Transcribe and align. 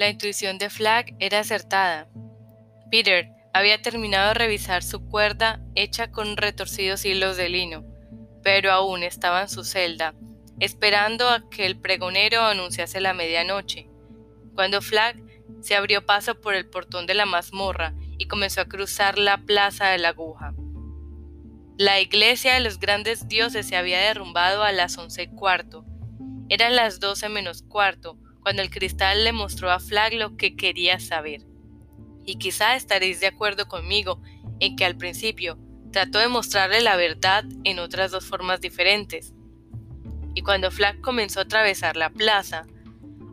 La 0.00 0.08
intuición 0.08 0.56
de 0.56 0.70
Flag 0.70 1.14
era 1.18 1.40
acertada. 1.40 2.08
Peter 2.90 3.28
había 3.52 3.82
terminado 3.82 4.28
de 4.28 4.34
revisar 4.34 4.82
su 4.82 5.06
cuerda 5.06 5.60
hecha 5.74 6.10
con 6.10 6.38
retorcidos 6.38 7.04
hilos 7.04 7.36
de 7.36 7.50
lino, 7.50 7.84
pero 8.42 8.72
aún 8.72 9.02
estaba 9.02 9.42
en 9.42 9.50
su 9.50 9.62
celda, 9.62 10.14
esperando 10.58 11.28
a 11.28 11.50
que 11.50 11.66
el 11.66 11.78
pregonero 11.78 12.40
anunciase 12.40 12.98
la 13.02 13.12
medianoche, 13.12 13.90
cuando 14.54 14.80
Flag 14.80 15.16
se 15.60 15.76
abrió 15.76 16.06
paso 16.06 16.40
por 16.40 16.54
el 16.54 16.64
portón 16.70 17.04
de 17.04 17.12
la 17.12 17.26
mazmorra 17.26 17.92
y 18.16 18.26
comenzó 18.26 18.62
a 18.62 18.68
cruzar 18.68 19.18
la 19.18 19.36
plaza 19.44 19.88
de 19.88 19.98
la 19.98 20.08
aguja. 20.08 20.54
La 21.76 22.00
iglesia 22.00 22.54
de 22.54 22.60
los 22.60 22.80
grandes 22.80 23.28
dioses 23.28 23.68
se 23.68 23.76
había 23.76 24.00
derrumbado 24.00 24.62
a 24.62 24.72
las 24.72 24.96
once 24.96 25.24
y 25.24 25.26
cuarto. 25.26 25.84
Eran 26.48 26.74
las 26.74 27.00
doce 27.00 27.28
menos 27.28 27.60
cuarto, 27.60 28.16
cuando 28.42 28.62
el 28.62 28.70
cristal 28.70 29.24
le 29.24 29.32
mostró 29.32 29.70
a 29.70 29.80
Flag 29.80 30.14
lo 30.14 30.36
que 30.36 30.56
quería 30.56 30.98
saber 31.00 31.50
y 32.24 32.36
quizá 32.36 32.76
estaréis 32.76 33.20
de 33.20 33.26
acuerdo 33.26 33.66
conmigo 33.66 34.20
en 34.60 34.76
que 34.76 34.84
al 34.84 34.96
principio 34.96 35.58
trató 35.92 36.20
de 36.20 36.28
mostrarle 36.28 36.80
la 36.80 36.96
verdad 36.96 37.44
en 37.64 37.78
otras 37.78 38.12
dos 38.12 38.24
formas 38.24 38.60
diferentes. 38.60 39.32
Y 40.34 40.42
cuando 40.42 40.70
Flack 40.70 41.00
comenzó 41.00 41.40
a 41.40 41.44
atravesar 41.44 41.96
la 41.96 42.10
plaza, 42.10 42.66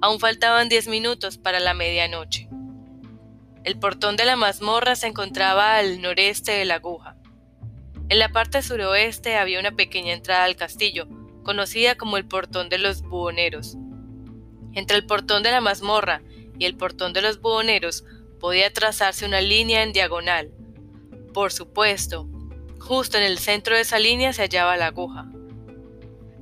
aún 0.02 0.20
faltaban 0.20 0.70
diez 0.70 0.88
minutos 0.88 1.38
para 1.38 1.60
la 1.60 1.76
medianoche. 1.76 2.50
El 3.64 3.78
portón 3.78 4.16
de 4.16 4.26
la 4.26 4.36
mazmorra 4.36 4.96
se 4.96 5.08
encontraba 5.08 5.78
al 5.78 6.02
noreste 6.02 6.54
de 6.54 6.66
la 6.66 6.76
aguja. 6.76 7.18
En 8.10 8.18
la 8.18 8.30
parte 8.30 8.62
suroeste 8.62 9.36
había 9.36 9.60
una 9.60 9.72
pequeña 9.76 10.14
entrada 10.14 10.46
al 10.46 10.56
castillo, 10.56 11.08
conocida 11.44 11.96
como 11.96 12.18
el 12.18 12.26
portón 12.26 12.70
de 12.70 12.78
los 12.78 13.02
buhoneros. 13.02 13.78
Entre 14.74 14.98
el 14.98 15.06
portón 15.06 15.44
de 15.44 15.52
la 15.52 15.62
mazmorra 15.62 16.22
y 16.60 16.66
el 16.66 16.76
portón 16.76 17.14
de 17.14 17.22
los 17.22 17.40
buhoneros 17.42 18.04
podía 18.40 18.72
trazarse 18.72 19.26
una 19.26 19.42
línea 19.42 19.84
en 19.84 19.94
diagonal. 19.94 20.52
Por 21.34 21.52
supuesto, 21.52 22.28
justo 22.80 23.18
en 23.18 23.24
el 23.24 23.40
centro 23.40 23.76
de 23.76 23.82
esa 23.82 24.00
línea 24.00 24.34
se 24.34 24.44
hallaba 24.44 24.78
la 24.78 24.88
aguja. 24.88 25.28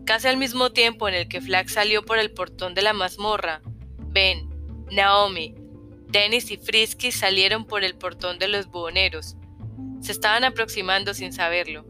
Casi 0.05 0.27
al 0.27 0.37
mismo 0.37 0.71
tiempo 0.71 1.07
en 1.07 1.15
el 1.15 1.27
que 1.27 1.41
Flack 1.41 1.67
salió 1.69 2.03
por 2.03 2.19
el 2.19 2.31
portón 2.31 2.75
de 2.75 2.81
la 2.81 2.93
mazmorra, 2.93 3.61
Ben, 3.97 4.49
Naomi, 4.91 5.55
Dennis 6.07 6.51
y 6.51 6.57
Frisky 6.57 7.11
salieron 7.11 7.65
por 7.65 7.83
el 7.83 7.95
portón 7.95 8.39
de 8.39 8.47
los 8.47 8.67
buhoneros. 8.67 9.35
Se 10.01 10.11
estaban 10.11 10.43
aproximando 10.43 11.13
sin 11.13 11.33
saberlo. 11.33 11.85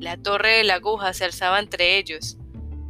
La 0.00 0.16
torre 0.16 0.58
de 0.58 0.64
la 0.64 0.74
aguja 0.74 1.12
se 1.12 1.24
alzaba 1.24 1.58
entre 1.60 1.96
ellos, 1.96 2.36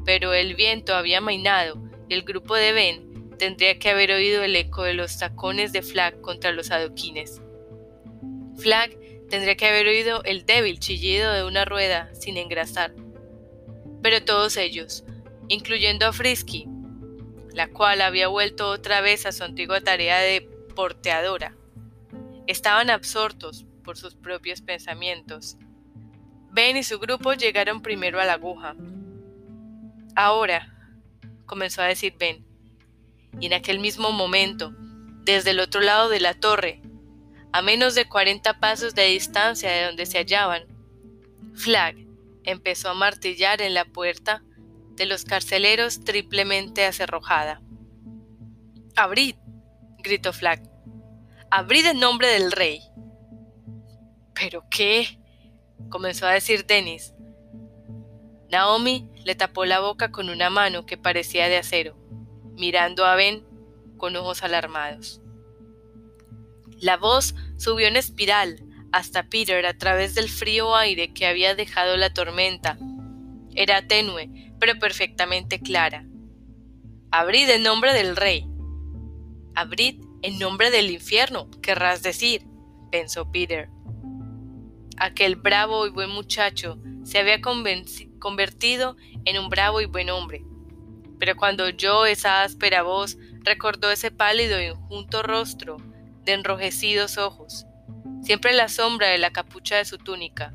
pero 0.05 0.33
el 0.33 0.55
viento 0.55 0.95
había 0.95 1.21
mainado 1.21 1.88
el 2.09 2.23
grupo 2.23 2.55
de 2.55 2.73
Ben 2.73 3.37
tendría 3.39 3.79
que 3.79 3.91
haber 3.91 4.11
oído 4.11 4.43
el 4.43 4.57
eco 4.57 4.83
de 4.83 4.95
los 4.95 5.19
tacones 5.19 5.73
de 5.73 5.83
Flag 5.83 6.21
contra 6.21 6.53
los 6.53 6.71
adoquines. 6.71 7.41
Flag 8.57 8.91
tendría 9.29 9.57
que 9.57 9.67
haber 9.67 9.87
oído 9.87 10.23
el 10.25 10.45
débil 10.47 10.81
chillido 10.81 11.33
de 11.33 11.45
una 11.45 11.65
rueda 11.65 12.11
sin 12.15 12.37
engrasar. 12.37 12.95
Pero 14.03 14.25
todos 14.25 14.57
ellos, 14.57 15.05
incluyendo 15.49 16.07
a 16.07 16.13
Frisky, 16.13 16.67
la 17.53 17.69
cual 17.69 18.01
había 18.01 18.29
vuelto 18.29 18.69
otra 18.69 19.01
vez 19.01 19.27
a 19.27 19.33
su 19.33 19.45
antigua 19.45 19.81
tarea 19.81 20.19
de 20.19 20.49
porteadora, 20.75 21.55
estaban 22.47 22.91
absortos 22.91 23.67
por 23.85 23.97
sus 23.97 24.15
propios 24.15 24.63
pensamientos. 24.63 25.57
Ben 26.51 26.77
y 26.77 26.83
su 26.83 26.99
grupo 26.99 27.35
llegaron 27.35 27.83
primero 27.83 28.21
a 28.21 28.25
la 28.25 28.35
aguja. 28.35 28.75
Ahora, 30.15 30.78
comenzó 31.49 31.83
a 31.83 31.87
decir 31.87 32.15
Ben, 32.17 32.47
y 33.41 33.47
en 33.47 33.55
aquel 33.55 33.81
mismo 33.81 34.13
momento, 34.13 34.73
desde 35.25 35.51
el 35.51 35.59
otro 35.59 35.81
lado 35.81 36.09
de 36.09 36.21
la 36.21 36.35
torre, 36.35 36.81
a 37.53 37.63
menos 37.63 37.97
de 37.97 38.09
40 38.09 38.61
pasos 38.61 38.95
de 38.95 39.07
distancia 39.07 39.71
de 39.71 39.87
donde 39.87 40.07
se 40.07 40.19
hallaban, 40.19 40.63
Flag 41.55 41.97
empezó 42.45 42.91
a 42.91 42.95
martillar 42.95 43.61
en 43.63 43.75
la 43.75 43.85
puerta 43.85 44.45
de 44.95 45.07
los 45.07 45.25
carceleros 45.25 46.05
triplemente 46.05 46.85
acerrojada. 46.85 47.61
¡Abrid! 48.95 49.37
gritó 49.99 50.33
Flag. 50.33 50.63
¡Abrid 51.51 51.87
en 51.87 52.01
nombre 52.01 52.29
del 52.29 52.53
rey! 52.53 52.83
¿Pero 54.35 54.65
qué? 54.71 55.19
comenzó 55.89 56.27
a 56.27 56.33
decir 56.33 56.67
Dennis. 56.67 57.15
Naomi 58.51 59.09
le 59.25 59.35
tapó 59.35 59.65
la 59.65 59.81
boca 59.81 60.11
con 60.11 60.31
una 60.31 60.51
mano 60.51 60.87
que 60.87 60.97
parecía 60.97 61.49
de 61.49 61.59
acero 61.59 61.97
mirando 62.59 63.07
a 63.07 63.15
Ben 63.15 63.45
con 63.97 64.17
ojos 64.17 64.43
alarmados. 64.43 65.23
La 66.81 66.97
voz 66.97 67.35
subió 67.57 67.89
en 67.89 67.97
espiral 67.97 68.63
hasta 68.93 69.29
Peter 69.29 69.65
a 69.67 69.77
través 69.77 70.15
del 70.15 70.29
frío 70.29 70.75
aire 70.77 71.13
que 71.13 71.27
había 71.27 71.55
dejado 71.55 71.97
la 71.97 72.13
tormenta. 72.13 72.79
Era 73.55 73.87
tenue, 73.87 74.53
pero 74.59 74.79
perfectamente 74.79 75.61
clara. 75.61 76.05
Abrid 77.11 77.49
en 77.49 77.63
nombre 77.63 77.93
del 77.95 78.17
rey. 78.17 78.47
Abrid 79.55 80.03
en 80.23 80.39
nombre 80.39 80.71
del 80.71 80.91
infierno, 80.91 81.49
querrás 81.63 82.03
decir, 82.03 82.45
pensó 82.91 83.31
Peter. 83.31 83.69
Aquel 84.97 85.37
bravo 85.37 85.87
y 85.87 85.91
buen 85.91 86.11
muchacho 86.11 86.79
se 87.05 87.19
había 87.19 87.41
convertido 88.19 88.97
en 89.25 89.39
un 89.39 89.49
bravo 89.49 89.81
y 89.81 89.87
buen 89.87 90.11
hombre, 90.11 90.45
pero 91.19 91.37
cuando 91.37 91.65
oyó 91.65 92.07
esa 92.07 92.43
áspera 92.43 92.83
voz, 92.83 93.19
recordó 93.43 93.91
ese 93.91 94.11
pálido 94.11 94.61
y 94.61 94.67
enjunto 94.67 95.23
rostro, 95.23 95.77
de 96.25 96.35
enrojecidos 96.35 97.17
ojos, 97.17 97.67
siempre 98.23 98.53
la 98.53 98.69
sombra 98.69 99.09
de 99.09 99.19
la 99.19 99.31
capucha 99.31 99.77
de 99.77 99.85
su 99.85 99.99
túnica. 99.99 100.55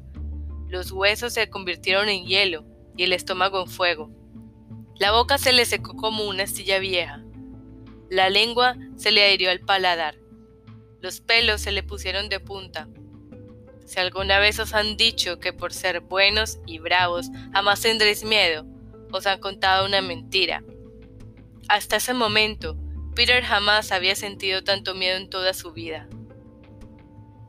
Los 0.68 0.92
huesos 0.92 1.34
se 1.34 1.50
convirtieron 1.50 2.10
en 2.10 2.26
hielo 2.26 2.66
y 2.96 3.04
el 3.04 3.14
estómago 3.14 3.62
en 3.62 3.68
fuego. 3.68 4.12
La 5.00 5.12
boca 5.12 5.38
se 5.38 5.54
le 5.54 5.66
secó 5.66 5.96
como 5.96 6.26
una 6.26 6.44
astilla 6.44 6.80
vieja. 6.80 7.24
La 8.10 8.30
lengua 8.30 8.78
se 8.96 9.12
le 9.12 9.26
adhirió 9.26 9.50
al 9.50 9.60
paladar. 9.60 10.16
Los 11.02 11.20
pelos 11.20 11.62
se 11.62 11.72
le 11.72 11.82
pusieron 11.82 12.30
de 12.30 12.40
punta. 12.40 12.88
Si 13.86 14.00
alguna 14.00 14.40
vez 14.40 14.60
os 14.60 14.74
han 14.74 14.98
dicho 14.98 15.40
que 15.40 15.54
por 15.54 15.74
ser 15.74 16.00
buenos 16.02 16.60
y 16.66 16.80
bravos 16.80 17.30
jamás 17.52 17.82
tendréis 17.82 18.24
miedo, 18.24 18.66
os 19.12 19.26
han 19.28 19.40
contado 19.40 19.86
una 19.86 20.02
mentira. 20.02 20.64
Hasta 21.68 21.98
ese 21.98 22.14
momento, 22.14 22.78
Peter 23.16 23.44
jamás 23.44 23.92
había 23.92 24.16
sentido 24.16 24.64
tanto 24.64 24.96
miedo 24.96 25.18
en 25.18 25.30
toda 25.30 25.54
su 25.54 25.72
vida. 25.72 26.08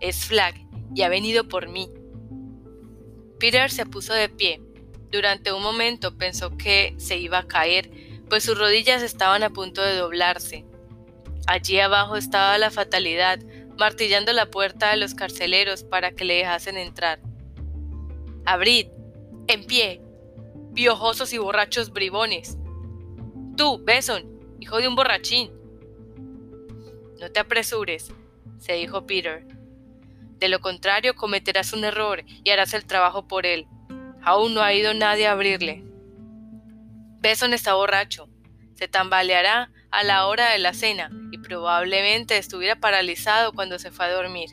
Es 0.01 0.27
Flag 0.27 0.55
y 0.95 1.03
ha 1.03 1.09
venido 1.09 1.49
por 1.49 1.69
mí. 1.69 1.89
Peter 3.39 3.71
se 3.71 3.87
puso 3.87 4.13
de 4.13 4.29
pie. 4.29 4.61
Durante 5.11 5.53
un 5.53 5.63
momento 5.63 6.17
pensó 6.17 6.57
que 6.57 6.95
se 6.99 7.19
iba 7.19 7.39
a 7.39 7.47
caer, 7.47 7.91
pues 8.29 8.45
sus 8.45 8.59
rodillas 8.59 9.03
estaban 9.03 9.43
a 9.43 9.51
punto 9.51 9.83
de 9.83 9.97
doblarse. 9.97 10.65
Allí 11.47 11.79
abajo 11.79 12.17
estaba 12.17 12.59
la 12.59 12.71
fatalidad, 12.71 13.39
martillando 13.79 14.33
la 14.33 14.47
puerta 14.47 14.91
de 14.91 14.97
los 14.97 15.15
carceleros 15.15 15.85
para 15.85 16.13
que 16.13 16.25
le 16.25 16.35
dejasen 16.35 16.77
entrar. 16.77 17.21
Abrid, 18.45 18.89
en 19.47 19.65
pie, 19.65 20.01
piojosos 20.75 21.33
y 21.33 21.39
borrachos 21.39 21.93
bribones. 21.93 22.59
Tú, 23.57 23.83
Beson, 23.85 24.57
hijo 24.61 24.79
de 24.79 24.89
un 24.89 24.97
borrachín. 24.97 25.51
No 27.21 27.31
te 27.31 27.41
apresures, 27.41 28.13
se 28.59 28.75
dijo 28.75 29.07
Peter. 29.07 29.47
De 30.39 30.49
lo 30.49 30.61
contrario, 30.61 31.15
cometerás 31.15 31.73
un 31.73 31.85
error 31.85 32.25
y 32.43 32.51
harás 32.51 32.75
el 32.75 32.87
trabajo 32.87 33.27
por 33.29 33.47
él. 33.47 33.67
Aún 34.23 34.55
no 34.55 34.63
ha 34.63 34.75
ido 34.75 34.93
nadie 34.95 35.27
a 35.27 35.33
abrirle. 35.33 35.85
Beson 37.21 37.55
está 37.55 37.75
borracho. 37.75 38.29
Se 38.75 38.89
tambaleará 38.89 39.71
a 39.95 40.03
la 40.03 40.27
hora 40.27 40.51
de 40.51 40.59
la 40.59 40.75
cena 40.75 41.09
y 41.31 41.39
probablemente 41.39 42.37
estuviera 42.37 42.75
paralizado 42.75 43.53
cuando 43.53 43.79
se 43.79 43.93
fue 43.93 44.07
a 44.07 44.13
dormir. 44.13 44.51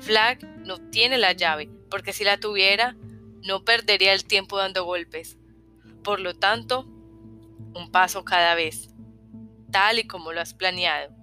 Flag 0.00 0.44
no 0.66 0.78
tiene 0.90 1.16
la 1.16 1.32
llave, 1.32 1.70
porque 1.90 2.12
si 2.12 2.22
la 2.22 2.38
tuviera, 2.38 2.94
no 3.42 3.64
perdería 3.64 4.12
el 4.12 4.24
tiempo 4.24 4.58
dando 4.58 4.84
golpes. 4.84 5.38
Por 6.04 6.20
lo 6.20 6.34
tanto, 6.34 6.84
un 7.74 7.90
paso 7.90 8.24
cada 8.24 8.54
vez, 8.54 8.90
tal 9.70 9.98
y 9.98 10.06
como 10.06 10.32
lo 10.32 10.40
has 10.40 10.52
planeado. 10.52 11.14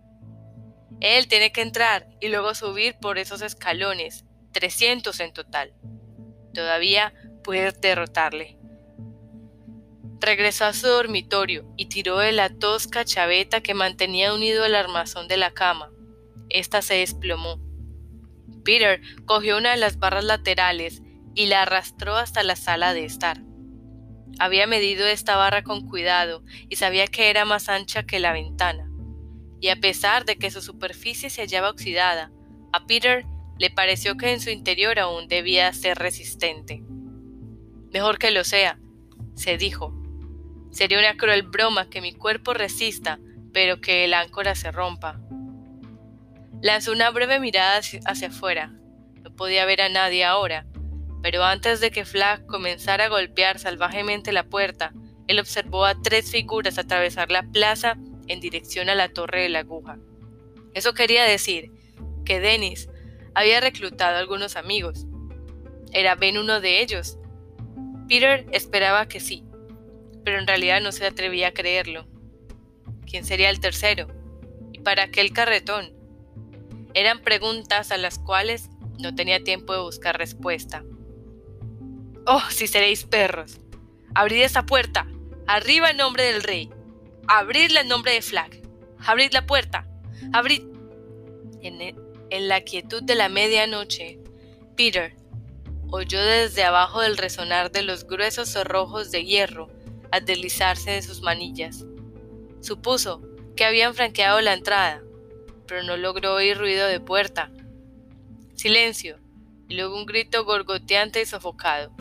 Él 0.99 1.27
tiene 1.27 1.51
que 1.51 1.61
entrar 1.61 2.07
y 2.19 2.29
luego 2.29 2.55
subir 2.55 2.95
por 2.99 3.19
esos 3.19 3.43
escalones, 3.43 4.25
300 4.53 5.19
en 5.19 5.33
total. 5.33 5.75
Todavía 6.53 7.13
puedes 7.43 7.79
derrotarle. 7.79 8.58
Regresó 10.21 10.65
a 10.65 10.73
su 10.73 10.87
dormitorio 10.87 11.65
y 11.77 11.85
tiró 11.85 12.19
de 12.19 12.31
la 12.31 12.49
tosca 12.49 13.05
chaveta 13.05 13.61
que 13.61 13.73
mantenía 13.73 14.33
unido 14.33 14.65
al 14.65 14.75
armazón 14.75 15.27
de 15.27 15.37
la 15.37 15.51
cama. 15.51 15.91
Esta 16.49 16.81
se 16.81 16.95
desplomó. 16.95 17.59
Peter 18.65 19.01
cogió 19.25 19.57
una 19.57 19.71
de 19.71 19.77
las 19.77 19.97
barras 19.97 20.25
laterales 20.25 21.01
y 21.35 21.45
la 21.45 21.61
arrastró 21.61 22.17
hasta 22.17 22.43
la 22.43 22.55
sala 22.55 22.93
de 22.93 23.05
estar. 23.05 23.41
Había 24.39 24.67
medido 24.67 25.05
esta 25.07 25.35
barra 25.35 25.63
con 25.63 25.87
cuidado 25.87 26.43
y 26.69 26.75
sabía 26.75 27.07
que 27.07 27.29
era 27.29 27.45
más 27.45 27.69
ancha 27.69 28.03
que 28.03 28.19
la 28.19 28.33
ventana. 28.33 28.85
y 29.61 29.67
a 29.67 29.75
pesar 29.75 30.23
de 30.23 30.37
que 30.37 30.51
su 30.51 30.61
superficie 30.61 31.29
se 31.29 31.41
hallaba 31.41 31.69
oxidada, 31.69 32.31
a 32.71 32.85
Peter 32.85 33.25
le 33.57 33.69
pareció 33.69 34.15
que 34.15 34.31
en 34.31 34.39
su 34.39 34.49
interior 34.49 34.99
aún 34.99 35.27
debía 35.27 35.73
ser 35.73 35.97
resistente. 35.97 36.81
Mejor 37.91 38.19
que 38.19 38.31
lo 38.31 38.45
sea, 38.45 38.79
se 39.35 39.57
dijo. 39.57 39.98
Sería 40.71 40.99
una 40.99 41.17
cruel 41.17 41.43
broma 41.43 41.89
que 41.89 42.01
mi 42.01 42.13
cuerpo 42.13 42.53
resista, 42.53 43.19
pero 43.53 43.81
que 43.81 44.05
el 44.05 44.13
áncora 44.13 44.55
se 44.55 44.71
rompa. 44.71 45.19
Lanzó 46.61 46.91
una 46.91 47.09
breve 47.09 47.39
mirada 47.39 47.79
hacia 48.05 48.27
afuera. 48.27 48.73
No 49.23 49.35
podía 49.35 49.65
ver 49.65 49.81
a 49.81 49.89
nadie 49.89 50.25
ahora, 50.25 50.65
pero 51.21 51.43
antes 51.43 51.79
de 51.79 51.91
que 51.91 52.05
Flag 52.05 52.45
comenzara 52.45 53.05
a 53.05 53.09
golpear 53.09 53.59
salvajemente 53.59 54.31
la 54.31 54.43
puerta, 54.43 54.93
él 55.27 55.39
observó 55.39 55.85
a 55.85 56.01
tres 56.01 56.31
figuras 56.31 56.77
atravesar 56.77 57.31
la 57.31 57.43
plaza 57.43 57.97
en 58.27 58.39
dirección 58.39 58.89
a 58.89 58.95
la 58.95 59.09
torre 59.09 59.43
de 59.43 59.49
la 59.49 59.59
aguja. 59.59 59.97
Eso 60.73 60.93
quería 60.93 61.23
decir 61.23 61.71
que 62.25 62.39
Dennis 62.39 62.89
había 63.33 63.59
reclutado 63.59 64.15
a 64.15 64.19
algunos 64.19 64.55
amigos. 64.55 65.05
¿Era 65.91 66.15
Ben 66.15 66.37
uno 66.37 66.61
de 66.61 66.81
ellos? 66.81 67.17
Peter 68.07 68.45
esperaba 68.51 69.07
que 69.07 69.19
sí, 69.19 69.43
pero 70.29 70.41
en 70.41 70.45
realidad 70.45 70.79
no 70.79 70.91
se 70.91 71.07
atrevía 71.07 71.47
a 71.47 71.53
creerlo. 71.53 72.05
¿Quién 73.07 73.25
sería 73.25 73.49
el 73.49 73.59
tercero? 73.59 74.09
¿Y 74.71 74.77
para 74.77 75.09
qué 75.09 75.21
el 75.21 75.33
carretón? 75.33 75.91
Eran 76.93 77.23
preguntas 77.23 77.91
a 77.91 77.97
las 77.97 78.19
cuales 78.19 78.69
no 78.99 79.15
tenía 79.15 79.43
tiempo 79.43 79.73
de 79.73 79.79
buscar 79.79 80.19
respuesta. 80.19 80.83
Oh, 82.27 82.43
si 82.51 82.67
seréis 82.67 83.05
perros. 83.05 83.57
Abrid 84.13 84.43
esa 84.43 84.67
puerta. 84.67 85.07
Arriba 85.47 85.89
en 85.89 85.97
nombre 85.97 86.25
del 86.25 86.43
rey. 86.43 86.69
Abridla 87.27 87.81
en 87.81 87.87
nombre 87.87 88.11
de 88.11 88.21
Flag. 88.21 88.61
Abrid 88.99 89.31
la 89.33 89.47
puerta. 89.47 89.87
Abrid. 90.31 90.61
En, 91.63 91.81
e, 91.81 91.95
en 92.29 92.47
la 92.47 92.61
quietud 92.61 93.01
de 93.01 93.15
la 93.15 93.29
medianoche, 93.29 94.19
Peter 94.77 95.15
oyó 95.89 96.21
desde 96.21 96.65
abajo 96.65 97.01
del 97.01 97.17
resonar 97.17 97.71
de 97.71 97.81
los 97.81 98.05
gruesos 98.05 98.49
cerrojos 98.49 99.09
de 99.09 99.25
hierro 99.25 99.78
al 100.11 100.25
deslizarse 100.25 100.91
de 100.91 101.01
sus 101.01 101.21
manillas. 101.21 101.85
Supuso 102.61 103.21
que 103.55 103.65
habían 103.65 103.95
franqueado 103.95 104.41
la 104.41 104.53
entrada, 104.53 105.01
pero 105.67 105.83
no 105.83 105.97
logró 105.97 106.35
oír 106.35 106.57
ruido 106.57 106.87
de 106.87 106.99
puerta. 106.99 107.51
Silencio, 108.55 109.19
y 109.67 109.75
luego 109.75 109.95
un 109.95 110.05
grito 110.05 110.43
gorgoteante 110.43 111.21
y 111.21 111.25
sofocado. 111.25 111.91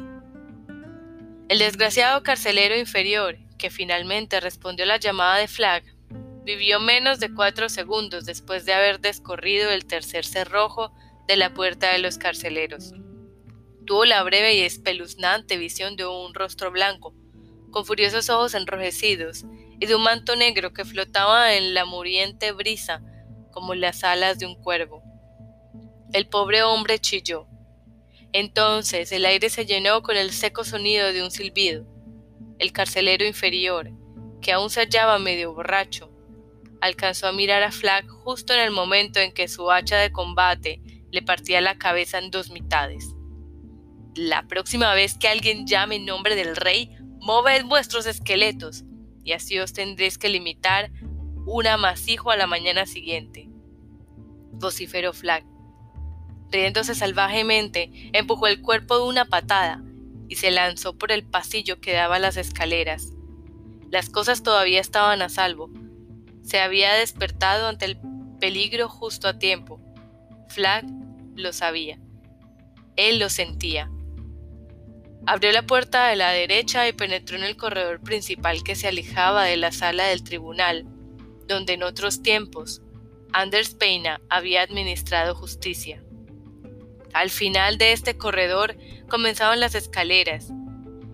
El 1.49 1.59
desgraciado 1.59 2.23
carcelero 2.23 2.77
inferior, 2.77 3.39
que 3.59 3.71
finalmente 3.71 4.41
respondió 4.41 4.85
a 4.85 4.89
la 4.89 4.97
llamada 4.99 5.37
de 5.37 5.49
Flag, 5.49 5.85
vivió 6.45 6.81
menos 6.81 7.21
de 7.21 7.33
cuatro 7.33 7.69
segundos 7.69 8.25
después 8.25 8.65
de 8.65 8.73
haber 8.73 9.01
descorrido 9.01 9.71
el 9.71 9.85
tercer 9.85 10.25
cerrojo 10.25 10.93
de 11.27 11.37
la 11.37 11.53
puerta 11.53 11.93
de 11.93 11.99
los 11.99 12.17
carceleros. 12.17 12.95
Tuvo 13.85 14.05
la 14.07 14.23
breve 14.23 14.55
y 14.55 14.61
espeluznante 14.61 15.59
visión 15.59 15.97
de 15.97 16.07
un 16.07 16.33
rostro 16.35 16.71
blanco, 16.71 17.15
con 17.71 17.85
furiosos 17.85 18.31
ojos 18.31 18.55
enrojecidos, 18.55 19.45
y 19.81 19.87
de 19.87 19.95
un 19.95 20.03
manto 20.03 20.37
negro 20.37 20.73
que 20.73 20.85
flotaba 20.85 21.55
en 21.55 21.75
la 21.75 21.85
muriente 21.85 22.53
brisa 22.53 23.03
como 23.53 23.75
las 23.75 24.05
alas 24.05 24.39
de 24.39 24.47
un 24.47 24.55
cuervo. 24.55 25.03
El 26.13 26.29
pobre 26.29 26.63
hombre 26.63 26.99
chilló. 26.99 27.47
Entonces 28.33 29.13
el 29.13 29.25
aire 29.25 29.51
se 29.51 29.67
llenó 29.67 30.03
con 30.03 30.17
el 30.17 30.33
seco 30.33 30.65
sonido 30.65 31.13
de 31.13 31.23
un 31.23 31.31
silbido. 31.31 31.87
El 32.59 32.73
carcelero 32.73 33.25
inferior, 33.25 33.91
que 34.41 34.53
aún 34.53 34.71
se 34.71 34.81
hallaba 34.81 35.19
medio 35.19 35.55
borracho, 35.55 36.11
alcanzó 36.81 37.27
a 37.29 37.33
mirar 37.33 37.63
a 37.63 37.73
Flag 37.73 38.07
justo 38.09 38.53
en 38.53 38.61
el 38.61 38.71
momento 38.71 39.21
en 39.21 39.33
que 39.33 39.49
su 39.49 39.71
hacha 39.71 39.97
de 39.97 40.13
combate 40.13 40.81
le 41.11 41.23
partía 41.23 41.61
la 41.61 41.79
cabeza 41.79 42.19
en 42.19 42.31
dos 42.31 42.51
mitades. 42.51 43.15
La 44.15 44.47
próxima 44.47 44.95
vez 44.95 45.17
que 45.17 45.29
alguien 45.29 45.67
llame 45.67 45.97
en 45.97 46.07
nombre 46.07 46.35
del 46.35 46.57
rey, 46.57 46.91
moved 47.21 47.65
vuestros 47.65 48.07
esqueletos, 48.07 48.85
y 49.25 49.33
así 49.33 49.59
os 49.59 49.73
tendréis 49.73 50.19
que 50.19 50.29
limitar 50.29 50.91
un 51.47 51.67
amasijo 51.67 52.31
a 52.31 52.37
la 52.37 52.47
mañana 52.47 52.87
siguiente. 52.87 53.49
Vociferó 54.53 55.13
Flag. 55.13 55.45
Riéndose 56.51 56.95
salvajemente, 56.95 57.91
empujó 58.13 58.47
el 58.47 58.63
cuerpo 58.63 58.97
de 58.99 59.05
una 59.05 59.25
patada 59.27 59.83
y 60.29 60.37
se 60.37 60.51
lanzó 60.51 60.97
por 60.97 61.13
el 61.13 61.25
pasillo 61.25 61.81
que 61.81 61.93
daba 61.93 62.17
a 62.17 62.21
las 62.21 62.37
escaleras. 62.37 63.13
Las 63.91 64.11
cosas 64.11 64.43
todavía 64.43 64.81
estaban 64.81 65.23
a 65.23 65.29
salvo. 65.29 65.71
Se 66.43 66.61
había 66.61 66.95
despertado 66.95 67.69
ante 67.69 67.87
el 67.87 67.99
peligro 68.39 68.89
justo 68.89 69.29
a 69.29 69.39
tiempo. 69.39 69.81
Flag 70.49 70.85
lo 71.35 71.53
sabía. 71.53 71.99
Él 72.97 73.19
lo 73.19 73.29
sentía. 73.31 73.91
Abrió 75.31 75.53
la 75.53 75.61
puerta 75.67 76.07
de 76.07 76.17
la 76.17 76.31
derecha 76.31 76.89
y 76.89 76.95
penetró 76.95 77.37
en 77.37 77.43
el 77.43 77.55
corredor 77.55 78.01
principal 78.01 78.63
que 78.63 78.75
se 78.75 78.89
alejaba 78.89 79.45
de 79.45 79.59
la 79.59 79.73
sala 79.73 80.07
del 80.07 80.25
tribunal, 80.25 80.87
donde 81.47 81.75
en 81.75 81.83
otros 81.83 82.23
tiempos 82.23 82.81
Anders 83.35 83.75
Peina 83.75 84.23
había 84.31 84.63
administrado 84.63 85.35
justicia. 85.35 86.03
Al 87.13 87.29
final 87.29 87.77
de 87.77 87.93
este 87.93 88.17
corredor 88.17 88.79
comenzaban 89.11 89.61
las 89.61 89.75
escaleras. 89.75 90.49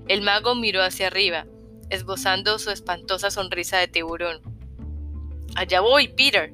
El 0.07 0.23
mago 0.23 0.55
miró 0.55 0.85
hacia 0.85 1.09
arriba, 1.09 1.47
esbozando 1.91 2.61
su 2.61 2.71
espantosa 2.71 3.33
sonrisa 3.33 3.79
de 3.79 3.89
tiburón. 3.89 4.43
Allá 5.57 5.81
voy, 5.81 6.07
Peter, 6.07 6.53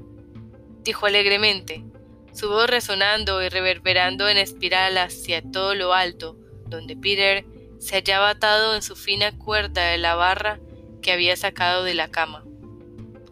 dijo 0.83 1.05
alegremente, 1.05 1.85
su 2.33 2.49
voz 2.49 2.71
resonando 2.71 3.43
y 3.43 3.51
reverberando 3.51 4.31
en 4.31 4.39
espiral 4.39 4.97
hacia 4.97 5.43
todo 5.43 5.75
lo 5.75 5.93
alto, 5.93 6.40
donde 6.71 6.97
Peter 6.97 7.45
se 7.79 7.97
hallaba 7.97 8.31
atado 8.31 8.75
en 8.75 8.83
su 8.83 8.97
fina 8.97 9.37
cuerda 9.37 9.91
de 9.91 9.99
la 9.99 10.15
barra 10.15 10.61
que 11.03 11.13
había 11.13 11.37
sacado 11.37 11.85
de 11.85 11.95
la 11.95 12.09
cama. 12.09 12.45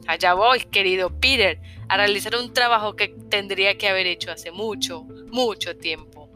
Allá 0.06 0.34
voy, 0.34 0.60
querido 0.60 1.18
Peter, 1.20 1.60
a 1.88 1.96
realizar 1.96 2.34
un 2.36 2.52
trabajo 2.52 2.96
que 2.96 3.08
tendría 3.08 3.76
que 3.76 3.88
haber 3.88 4.06
hecho 4.06 4.30
hace 4.30 4.50
mucho, 4.50 5.04
mucho 5.30 5.76
tiempo. 5.76 6.28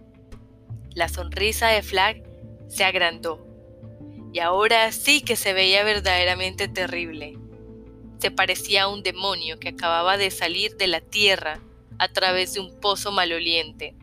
La 0.95 1.09
sonrisa 1.09 1.69
de 1.69 1.83
Flag 1.83 2.23
se 2.69 2.85
agrandó, 2.85 3.47
y 4.33 4.41
ahora 4.41 4.93
sí 4.93 5.23
que 5.23 5.37
se 5.37 5.53
veía 5.53 5.85
verdaderamente 5.85 6.69
terrible. 6.69 7.39
Se 8.19 8.31
parecía 8.31 8.85
a 8.85 8.89
un 8.89 9.03
demonio 9.03 9.59
que 9.59 9.71
acababa 9.71 10.17
de 10.17 10.31
salir 10.31 10.77
de 10.77 10.87
la 10.87 11.01
tierra 11.01 11.61
a 11.99 12.09
través 12.09 12.55
de 12.55 12.61
un 12.61 12.79
pozo 12.81 13.11
maloliente. 13.11 13.95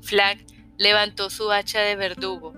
Flag 0.00 0.44
levantó 0.78 1.30
su 1.30 1.50
hacha 1.50 1.80
de 1.80 1.96
verdugo. 1.96 2.54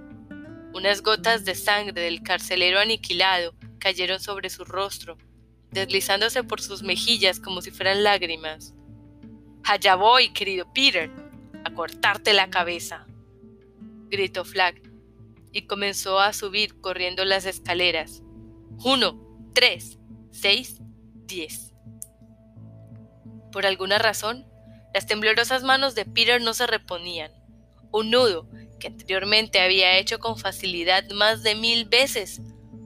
Unas 0.73 1.03
gotas 1.03 1.45
de 1.45 1.55
sangre 1.55 2.03
del 2.03 2.23
carcelero 2.23 2.81
aniquilado 2.81 3.55
cayeron 3.79 4.21
sobre 4.21 4.51
su 4.51 4.65
rostro, 4.65 5.17
deslizándose 5.71 6.43
por 6.45 6.61
sus 6.61 6.83
mejillas 6.83 7.41
como 7.41 7.63
si 7.63 7.71
fueran 7.71 8.03
lágrimas. 8.03 8.75
Allá 9.65 9.95
voy, 9.95 10.33
querido 10.33 10.73
Peter, 10.73 11.11
a 11.65 11.73
cortarte 11.73 12.33
la 12.33 12.51
cabeza, 12.51 13.07
gritó 14.09 14.45
Flag, 14.45 14.81
y 15.53 15.63
comenzó 15.63 16.21
a 16.21 16.33
subir 16.33 16.81
corriendo 16.81 17.25
las 17.25 17.47
escaleras. 17.47 18.23
Uno, 18.85 19.51
tres, 19.55 19.99
seis, 20.31 20.81
diez. 21.27 21.73
Por 23.53 23.65
alguna 23.65 23.99
razón, 23.99 24.47
las 24.93 25.07
temblorosas 25.07 25.63
manos 25.63 25.95
de 25.95 26.05
Peter 26.05 26.43
no 26.43 26.53
se 26.53 26.67
reponían. 26.67 27.33
Un 27.97 28.11
nudo, 28.11 28.47
que 28.79 28.89
anteriormente 28.89 29.59
había 29.59 29.97
hecho 29.97 30.19
con 30.19 30.37
facilidad 30.37 31.09
más 31.13 31.43
de 31.43 31.55
mil 31.55 31.87
veces, 31.87 32.43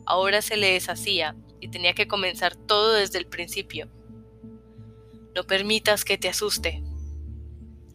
ahora 0.06 0.40
se 0.40 0.56
le 0.56 0.74
deshacía 0.74 1.34
y 1.60 1.66
tenía 1.66 1.94
que 1.94 2.06
comenzar 2.06 2.54
todo 2.54 2.92
desde 2.92 3.18
el 3.18 3.26
principio. 3.26 3.90
No 5.34 5.42
permitas 5.48 6.04
que 6.04 6.16
te 6.16 6.28
asuste. 6.28 6.84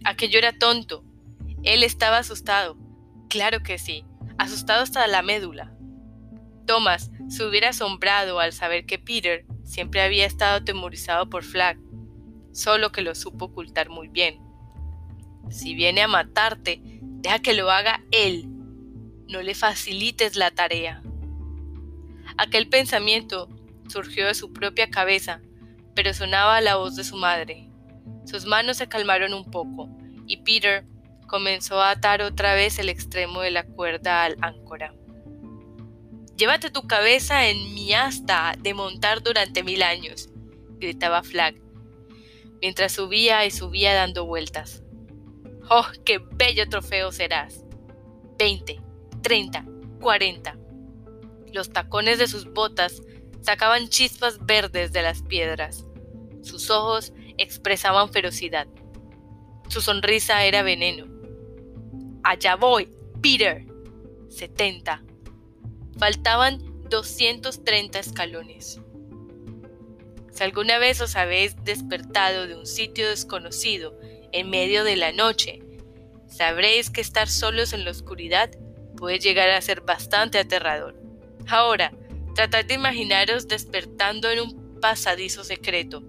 Aquello 0.04 0.40
era 0.40 0.60
tonto. 0.60 1.06
Él 1.64 1.84
estaba 1.84 2.18
asustado. 2.18 2.78
Claro 3.30 3.64
que 3.64 3.78
sí, 3.78 4.04
asustado 4.38 4.84
hasta 4.84 5.08
la 5.08 5.22
médula. 5.22 5.74
Thomas 6.68 7.12
se 7.30 7.46
hubiera 7.46 7.70
asombrado 7.70 8.42
al 8.42 8.52
saber 8.52 8.86
que 8.86 9.00
Peter 9.00 9.46
siempre 9.64 10.02
había 10.02 10.26
estado 10.26 10.58
atemorizado 10.58 11.30
por 11.30 11.46
Flag, 11.46 11.78
solo 12.52 12.92
que 12.92 13.02
lo 13.02 13.16
supo 13.16 13.46
ocultar 13.46 13.88
muy 13.88 14.10
bien. 14.10 14.38
Si 15.50 15.76
viene 15.76 16.02
a 16.02 16.10
matarte, 16.10 16.95
deja 17.26 17.40
que 17.40 17.56
lo 17.56 17.72
haga 17.72 18.04
él. 18.12 18.46
No 19.28 19.42
le 19.42 19.56
facilites 19.56 20.36
la 20.36 20.52
tarea. 20.52 21.02
Aquel 22.38 22.70
pensamiento 22.70 23.50
surgió 23.88 24.28
de 24.28 24.36
su 24.36 24.54
propia 24.54 24.92
cabeza, 24.92 25.42
pero 25.96 26.14
sonaba 26.14 26.62
la 26.62 26.76
voz 26.76 26.96
de 26.96 27.04
su 27.04 27.16
madre. 27.16 27.68
Sus 28.26 28.46
manos 28.46 28.78
se 28.78 28.88
calmaron 28.88 29.34
un 29.34 29.50
poco, 29.50 29.90
y 30.28 30.38
Peter 30.38 30.86
comenzó 31.26 31.82
a 31.82 31.92
atar 31.92 32.22
otra 32.22 32.54
vez 32.54 32.78
el 32.78 32.90
extremo 32.90 33.42
de 33.42 33.50
la 33.50 33.66
cuerda 33.66 34.24
al 34.24 34.38
áncora. 34.42 34.94
Llévate 36.38 36.70
tu 36.70 36.86
cabeza 36.86 37.48
en 37.48 37.74
mi 37.74 37.94
asta 37.94 38.54
de 38.60 38.76
montar 38.76 39.24
durante 39.24 39.64
mil 39.64 39.82
años, 39.82 40.30
gritaba 40.78 41.24
Flag, 41.24 41.56
mientras 42.62 42.92
subía 42.92 43.48
y 43.48 43.52
subía 43.52 43.96
dando 43.96 44.28
vueltas. 44.28 44.85
¡Oh, 45.70 45.86
qué 46.04 46.20
bello 46.20 46.70
trofeo 46.70 47.12
serás! 47.12 47.64
Veinte, 48.38 48.80
treinta, 49.22 49.66
cuarenta. 50.00 50.58
Los 51.52 51.72
tacones 51.72 52.20
de 52.20 52.28
sus 52.28 52.46
botas 52.52 53.02
sacaban 53.42 53.90
chispas 53.90 54.46
verdes 54.46 54.92
de 54.92 55.02
las 55.02 55.24
piedras. 55.24 55.86
Sus 56.42 56.70
ojos 56.70 57.14
expresaban 57.38 58.12
ferocidad. 58.12 58.68
Su 59.70 59.82
sonrisa 59.82 60.46
era 60.46 60.62
veneno. 60.62 61.08
Allá 62.24 62.56
voy, 62.56 62.92
Peter. 63.22 63.66
70. 64.30 65.04
Faltaban 65.98 66.60
230 66.90 68.00
escalones. 68.00 68.82
Si 70.32 70.44
alguna 70.44 70.78
vez 70.78 71.00
os 71.02 71.16
habéis 71.16 71.56
despertado 71.64 72.46
de 72.48 72.56
un 72.56 72.66
sitio 72.66 73.10
desconocido 73.10 73.98
en 74.36 74.50
medio 74.50 74.84
de 74.84 74.98
la 74.98 75.14
noche, 75.14 75.62
sabréis 76.28 76.90
que 76.90 77.00
estar 77.00 77.30
solos 77.30 77.72
en 77.72 77.86
la 77.86 77.92
oscuridad 77.92 78.52
puede 78.98 79.18
llegar 79.18 79.50
a 79.50 79.62
ser 79.62 79.80
bastante 79.80 80.38
aterrador. 80.38 81.02
Ahora, 81.48 81.94
tratad 82.34 82.66
de 82.66 82.74
imaginaros 82.74 83.48
despertando 83.48 84.30
en 84.30 84.42
un 84.42 84.80
pasadizo 84.82 85.46
secreto, 85.46 86.04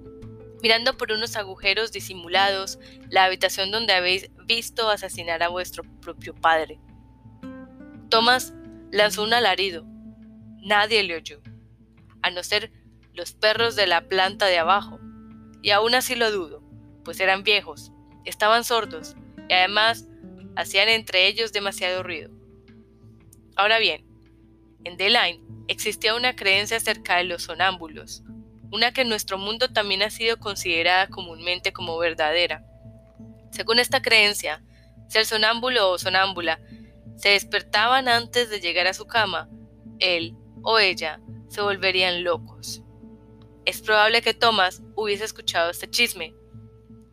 mirando 0.60 0.96
por 0.96 1.12
unos 1.12 1.36
agujeros 1.36 1.92
disimulados 1.92 2.80
la 3.08 3.24
habitación 3.24 3.70
donde 3.70 3.92
habéis 3.92 4.28
visto 4.44 4.90
asesinar 4.90 5.44
a 5.44 5.48
vuestro 5.48 5.84
propio 6.00 6.34
padre. 6.34 6.80
Thomas 8.08 8.54
lanzó 8.90 9.22
un 9.22 9.34
alarido. 9.34 9.84
Nadie 10.62 11.04
le 11.04 11.14
oyó, 11.14 11.40
a 12.22 12.30
no 12.30 12.42
ser 12.42 12.72
los 13.12 13.34
perros 13.34 13.76
de 13.76 13.86
la 13.86 14.08
planta 14.08 14.46
de 14.46 14.58
abajo. 14.58 14.98
Y 15.62 15.70
aún 15.70 15.94
así 15.94 16.16
lo 16.16 16.32
dudo, 16.32 16.60
pues 17.04 17.20
eran 17.20 17.44
viejos, 17.44 17.92
estaban 18.26 18.64
sordos 18.64 19.16
y 19.48 19.54
además 19.54 20.06
hacían 20.56 20.88
entre 20.88 21.26
ellos 21.26 21.52
demasiado 21.52 22.02
ruido. 22.02 22.30
Ahora 23.56 23.78
bien, 23.78 24.04
en 24.84 24.96
The 24.96 25.10
Line 25.10 25.40
existía 25.68 26.14
una 26.14 26.36
creencia 26.36 26.76
acerca 26.76 27.16
de 27.16 27.24
los 27.24 27.44
sonámbulos, 27.44 28.22
una 28.70 28.92
que 28.92 29.02
en 29.02 29.08
nuestro 29.08 29.38
mundo 29.38 29.72
también 29.72 30.02
ha 30.02 30.10
sido 30.10 30.38
considerada 30.38 31.08
comúnmente 31.08 31.72
como 31.72 31.96
verdadera. 31.98 32.64
Según 33.50 33.78
esta 33.78 34.02
creencia, 34.02 34.62
si 35.08 35.18
el 35.18 35.26
sonámbulo 35.26 35.90
o 35.90 35.98
sonámbula 35.98 36.60
se 37.16 37.30
despertaban 37.30 38.08
antes 38.08 38.50
de 38.50 38.60
llegar 38.60 38.86
a 38.86 38.94
su 38.94 39.06
cama, 39.06 39.48
él 39.98 40.34
o 40.62 40.78
ella 40.78 41.20
se 41.48 41.62
volverían 41.62 42.24
locos. 42.24 42.82
Es 43.64 43.80
probable 43.80 44.22
que 44.22 44.34
Thomas 44.34 44.82
hubiese 44.94 45.24
escuchado 45.24 45.70
este 45.70 45.88
chisme. 45.88 46.34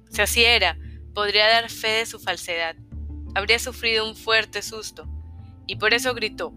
Si 0.10 0.22
así 0.22 0.44
era, 0.44 0.78
podría 1.14 1.48
dar 1.48 1.70
fe 1.70 1.90
de 1.90 2.06
su 2.06 2.20
falsedad. 2.20 2.76
Habría 3.36 3.60
sufrido 3.60 4.08
un 4.08 4.16
fuerte 4.16 4.62
susto, 4.62 5.08
y 5.68 5.76
por 5.76 5.94
eso 5.94 6.14
gritó, 6.14 6.54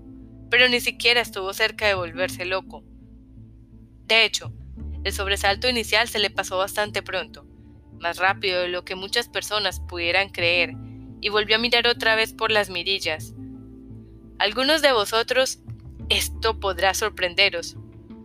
pero 0.51 0.69
ni 0.69 0.81
siquiera 0.81 1.21
estuvo 1.21 1.53
cerca 1.53 1.87
de 1.87 1.95
volverse 1.95 2.45
loco. 2.45 2.85
De 4.05 4.25
hecho, 4.25 4.53
el 5.05 5.13
sobresalto 5.13 5.69
inicial 5.69 6.09
se 6.09 6.19
le 6.19 6.31
pasó 6.31 6.59
bastante 6.59 7.03
pronto, 7.03 7.47
más 8.01 8.19
rápido 8.19 8.61
de 8.61 8.69
lo 8.69 8.85
que 8.85 8.95
muchas 8.95 9.29
personas 9.29 9.81
pudieran 9.81 10.29
creer, 10.29 10.75
y 11.21 11.29
volvió 11.29 11.57
a 11.57 11.61
mirar 11.61 11.87
otra 11.87 12.15
vez 12.15 12.33
por 12.33 12.51
las 12.51 12.71
mirillas. 12.71 13.35
Algunos 14.39 14.83
de 14.83 14.93
vosotros 14.93 15.61
esto 16.09 16.61
podrá 16.61 16.95
sorprenderos, 16.95 17.77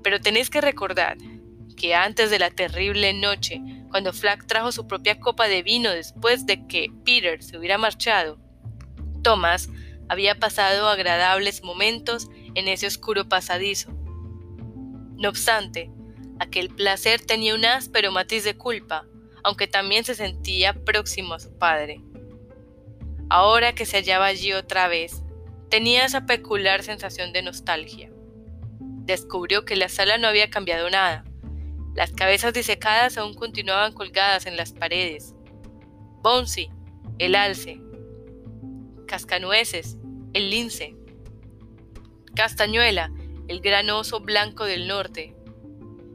pero 0.03 0.19
tenéis 0.19 0.49
que 0.49 0.61
recordar 0.61 1.17
que 1.81 1.95
antes 1.95 2.29
de 2.29 2.37
la 2.37 2.51
terrible 2.51 3.11
noche, 3.11 3.59
cuando 3.89 4.13
Flack 4.13 4.45
trajo 4.45 4.71
su 4.71 4.87
propia 4.87 5.19
copa 5.19 5.47
de 5.47 5.63
vino 5.63 5.89
después 5.89 6.45
de 6.45 6.67
que 6.67 6.91
Peter 7.03 7.41
se 7.41 7.57
hubiera 7.57 7.79
marchado, 7.79 8.37
Thomas 9.23 9.67
había 10.07 10.37
pasado 10.37 10.87
agradables 10.87 11.63
momentos 11.63 12.29
en 12.53 12.67
ese 12.67 12.85
oscuro 12.85 13.27
pasadizo. 13.27 13.91
No 15.17 15.29
obstante, 15.29 15.89
aquel 16.39 16.69
placer 16.69 17.19
tenía 17.19 17.55
un 17.55 17.65
áspero 17.65 18.11
matiz 18.11 18.43
de 18.43 18.55
culpa, 18.55 19.07
aunque 19.43 19.65
también 19.65 20.03
se 20.03 20.13
sentía 20.13 20.73
próximo 20.73 21.33
a 21.33 21.39
su 21.39 21.57
padre. 21.57 21.99
Ahora 23.27 23.73
que 23.73 23.87
se 23.87 23.97
hallaba 23.97 24.27
allí 24.27 24.53
otra 24.53 24.87
vez, 24.87 25.23
tenía 25.69 26.05
esa 26.05 26.27
peculiar 26.27 26.83
sensación 26.83 27.33
de 27.33 27.41
nostalgia. 27.41 28.11
Descubrió 28.79 29.65
que 29.65 29.75
la 29.75 29.89
sala 29.89 30.19
no 30.19 30.27
había 30.27 30.51
cambiado 30.51 30.87
nada. 30.91 31.25
Las 31.93 32.11
cabezas 32.11 32.53
disecadas 32.53 33.17
aún 33.17 33.33
continuaban 33.33 33.93
colgadas 33.93 34.45
en 34.45 34.55
las 34.55 34.71
paredes. 34.71 35.35
Bonsi, 36.21 36.69
el 37.19 37.35
alce. 37.35 37.81
Cascanueces, 39.07 39.97
el 40.33 40.49
lince. 40.49 40.95
Castañuela, 42.35 43.11
el 43.47 43.59
gran 43.59 43.89
oso 43.89 44.21
blanco 44.21 44.65
del 44.65 44.87
norte. 44.87 45.35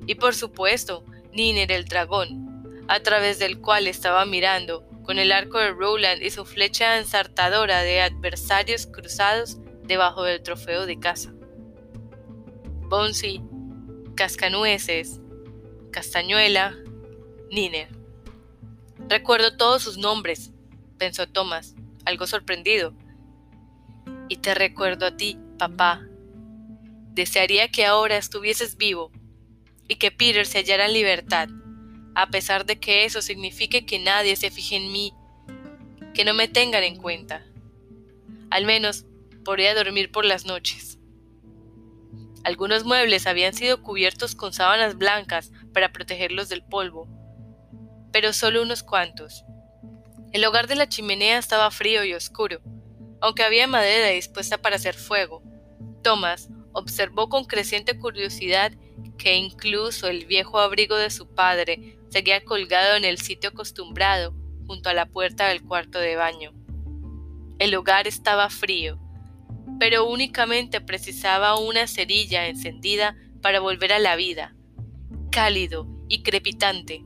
Y 0.07 0.15
por 0.15 0.35
supuesto, 0.35 1.05
Niner 1.33 1.71
el 1.71 1.85
dragón, 1.85 2.85
a 2.89 3.01
través 3.01 3.39
del 3.39 3.61
cual 3.61 3.87
estaba 3.87 4.25
mirando 4.25 4.89
con 5.03 5.19
el 5.19 5.31
arco 5.31 5.59
de 5.59 5.71
Rowland 5.71 6.23
y 6.23 6.31
su 6.31 6.47
flecha 6.47 6.97
ensartadora 6.97 7.83
de 7.83 8.01
adversarios 8.01 8.87
cruzados 8.87 9.59
debajo 9.85 10.25
del 10.25 10.43
trofeo 10.43 10.87
de 10.87 10.99
caza. 10.99 11.33
Bonsi, 12.89 13.43
Cascanueces, 14.15 15.21
Castañuela, 15.97 16.77
Niner. 17.51 17.89
Recuerdo 19.09 19.57
todos 19.57 19.83
sus 19.83 19.97
nombres, 19.97 20.51
pensó 20.99 21.27
Thomas, 21.27 21.75
algo 22.05 22.27
sorprendido. 22.27 22.93
Y 24.29 24.37
te 24.37 24.55
recuerdo 24.55 25.07
a 25.07 25.17
ti, 25.17 25.39
papá. 25.59 26.07
Desearía 27.15 27.69
que 27.69 27.87
ahora 27.87 28.19
estuvieses 28.19 28.77
vivo 28.77 29.11
y 29.89 29.97
que 29.97 30.11
Peter 30.11 30.45
se 30.45 30.59
hallara 30.59 30.85
en 30.85 30.93
libertad 30.93 31.49
a 32.15 32.27
pesar 32.27 32.67
de 32.67 32.79
que 32.79 33.07
eso 33.07 33.23
signifique 33.23 33.87
que 33.87 33.99
nadie 33.99 34.37
se 34.37 34.51
fije 34.51 34.77
en 34.77 34.93
mí, 34.93 35.15
que 36.13 36.27
no 36.27 36.35
me 36.35 36.47
tengan 36.47 36.85
en 36.85 36.97
cuenta. 36.97 37.47
Al 38.51 38.67
menos 38.67 39.07
podría 39.47 39.75
dormir 39.75 40.13
por 40.13 40.27
las 40.27 40.45
noches. 40.45 40.99
Algunos 42.45 42.85
muebles 42.85 43.27
habían 43.27 43.55
sido 43.55 43.83
cubiertos 43.83 44.35
con 44.35 44.53
sábanas 44.53 44.99
blancas 44.99 45.53
para 45.77 45.93
protegerlos 45.93 46.49
del 46.49 46.63
polvo, 46.63 47.07
pero 48.11 48.33
solo 48.33 48.63
unos 48.63 48.83
cuantos. 48.83 49.45
El 50.33 50.43
hogar 50.47 50.69
de 50.69 50.75
la 50.75 50.89
chimenea 50.89 51.37
estaba 51.37 51.71
frío 51.71 52.03
y 52.03 52.15
oscuro, 52.15 52.63
aunque 53.21 53.43
había 53.43 53.67
madera 53.67 54.09
dispuesta 54.09 54.57
para 54.57 54.77
hacer 54.77 54.95
fuego. 54.95 55.43
Thomas 56.03 56.49
observó 56.73 57.29
con 57.29 57.45
creciente 57.45 57.99
curiosidad 57.99 58.73
que 59.19 59.37
incluso 59.37 60.09
el 60.09 60.25
viejo 60.25 60.59
abrigo 60.61 60.97
de 60.97 61.11
su 61.11 61.35
padre 61.35 61.99
seguía 62.09 62.43
colgado 62.43 62.97
en 62.97 63.05
el 63.05 63.19
sitio 63.19 63.51
acostumbrado, 63.51 64.35
junto 64.67 64.89
a 64.89 64.95
la 64.95 65.05
puerta 65.05 65.49
del 65.49 65.63
cuarto 65.63 65.99
de 65.99 66.17
baño. 66.17 66.55
El 67.59 67.75
hogar 67.75 68.09
estaba 68.09 68.49
frío, 68.49 68.99
pero 69.79 70.07
únicamente 70.07 70.81
precisaba 70.81 71.61
una 71.61 71.87
cerilla 71.87 72.47
encendida 72.47 73.15
para 73.43 73.61
volver 73.61 73.93
a 73.93 73.99
la 73.99 74.17
vida, 74.17 74.56
cálido 75.37 75.87
y 76.09 76.23
crepitante. 76.23 77.05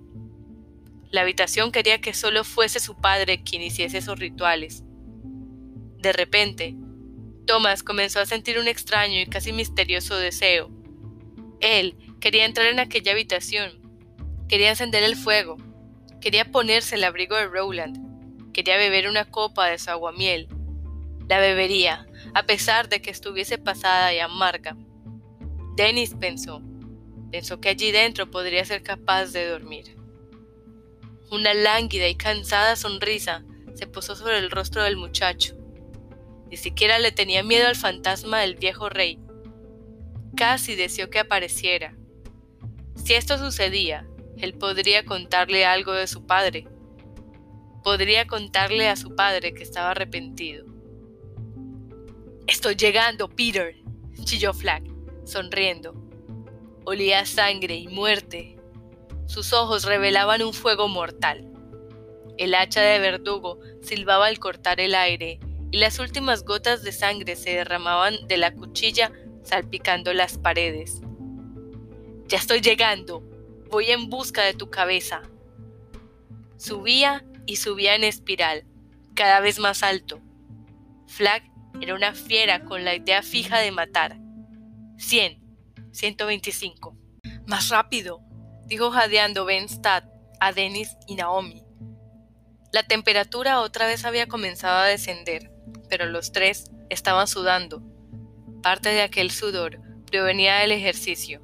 La 1.10 1.22
habitación 1.22 1.72
quería 1.72 2.00
que 2.00 2.14
solo 2.14 2.44
fuese 2.44 2.78
su 2.78 2.94
padre 2.94 3.42
quien 3.42 3.60
hiciese 3.60 3.99
esos 3.99 4.20
rituales. 4.20 4.84
De 5.99 6.12
repente, 6.12 6.76
Thomas 7.44 7.82
comenzó 7.82 8.20
a 8.20 8.26
sentir 8.26 8.60
un 8.60 8.68
extraño 8.68 9.20
y 9.20 9.26
casi 9.26 9.52
misterioso 9.52 10.16
deseo. 10.16 10.70
Él 11.58 11.96
quería 12.20 12.44
entrar 12.44 12.68
en 12.68 12.78
aquella 12.78 13.10
habitación, 13.10 13.80
Quería 14.49 14.70
encender 14.70 15.02
el 15.02 15.16
fuego. 15.16 15.56
Quería 16.20 16.44
ponerse 16.44 16.94
el 16.94 17.02
abrigo 17.02 17.34
de 17.34 17.49
Rowland. 17.49 18.52
Quería 18.52 18.76
beber 18.76 19.08
una 19.08 19.25
copa 19.25 19.66
de 19.66 19.78
su 19.78 19.90
aguamiel. 19.90 20.46
La 21.28 21.40
bebería, 21.40 22.06
a 22.34 22.44
pesar 22.44 22.88
de 22.88 23.02
que 23.02 23.10
estuviese 23.10 23.58
pasada 23.58 24.14
y 24.14 24.20
amarga. 24.20 24.76
Dennis 25.76 26.14
pensó. 26.14 26.62
Pensó 27.30 27.60
que 27.60 27.68
allí 27.68 27.92
dentro 27.92 28.30
podría 28.30 28.64
ser 28.64 28.82
capaz 28.82 29.26
de 29.26 29.49
dormir. 29.49 29.96
Una 31.30 31.54
lánguida 31.54 32.08
y 32.08 32.16
cansada 32.16 32.75
sonrisa 32.75 33.44
se 33.75 33.87
posó 33.87 34.16
sobre 34.16 34.38
el 34.38 34.50
rostro 34.50 34.82
del 34.82 34.96
muchacho. 34.96 35.56
Ni 36.50 36.56
siquiera 36.56 36.99
le 36.99 37.12
tenía 37.12 37.44
miedo 37.44 37.68
al 37.68 37.76
fantasma 37.76 38.40
del 38.40 38.56
viejo 38.56 38.88
rey. 38.88 39.20
Casi 40.37 40.75
deseó 40.75 41.08
que 41.08 41.20
apareciera. 41.20 41.96
Si 42.96 43.14
esto 43.14 43.38
sucedía, 43.38 44.08
él 44.38 44.54
podría 44.54 45.04
contarle 45.04 45.64
algo 45.64 45.92
de 45.92 46.08
su 46.08 46.26
padre. 46.26 46.66
Podría 47.84 48.26
contarle 48.26 48.88
a 48.88 48.96
su 48.96 49.14
padre 49.14 49.54
que 49.54 49.62
estaba 49.62 49.92
arrepentido. 49.92 50.66
Estoy 52.49 52.75
llegando, 52.75 53.28
Peter, 53.28 53.76
chilló 54.25 54.52
Flack, 54.52 54.82
sonriendo. 55.25 56.10
Olía 56.90 57.25
sangre 57.25 57.76
y 57.76 57.87
muerte. 57.87 58.56
Sus 59.26 59.52
ojos 59.52 59.85
revelaban 59.85 60.42
un 60.42 60.52
fuego 60.52 60.88
mortal. 60.88 61.49
El 62.37 62.52
hacha 62.52 62.80
de 62.80 62.99
verdugo 62.99 63.61
silbaba 63.80 64.26
al 64.26 64.40
cortar 64.40 64.80
el 64.80 64.97
aire 64.97 65.38
y 65.70 65.78
las 65.78 66.00
últimas 66.00 66.42
gotas 66.42 66.82
de 66.82 66.90
sangre 66.90 67.37
se 67.37 67.50
derramaban 67.50 68.26
de 68.26 68.38
la 68.38 68.52
cuchilla 68.52 69.12
salpicando 69.44 70.12
las 70.14 70.37
paredes. 70.37 71.00
Ya 72.26 72.38
estoy 72.38 72.61
llegando. 72.61 73.23
Voy 73.70 73.92
en 73.92 74.11
busca 74.11 74.42
de 74.42 74.54
tu 74.54 74.68
cabeza. 74.68 75.23
Subía 76.56 77.25
y 77.47 77.54
subía 77.54 77.94
en 77.94 78.02
espiral, 78.02 78.64
cada 79.14 79.38
vez 79.38 79.61
más 79.61 79.85
alto. 79.85 80.20
Flag 81.06 81.44
era 81.80 81.94
una 81.94 82.14
fiera 82.14 82.64
con 82.64 82.85
la 82.85 82.97
idea 82.97 83.23
fija 83.23 83.61
de 83.61 83.70
matar. 83.70 84.18
100, 84.99 85.39
125. 85.92 86.97
Más 87.47 87.68
rápido, 87.68 88.20
dijo 88.66 88.90
jadeando 88.90 89.44
Ben 89.44 89.64
Stad 89.64 90.04
a 90.40 90.52
Dennis 90.52 90.97
y 91.06 91.16
Naomi. 91.16 91.64
La 92.73 92.85
temperatura 92.85 93.61
otra 93.61 93.87
vez 93.87 94.04
había 94.04 94.28
comenzado 94.28 94.78
a 94.78 94.87
descender, 94.87 95.50
pero 95.88 96.06
los 96.06 96.32
tres 96.32 96.70
estaban 96.88 97.26
sudando. 97.26 97.82
Parte 98.62 98.90
de 98.90 99.02
aquel 99.02 99.30
sudor 99.30 99.80
provenía 100.11 100.59
del 100.59 100.73
ejercicio. 100.73 101.42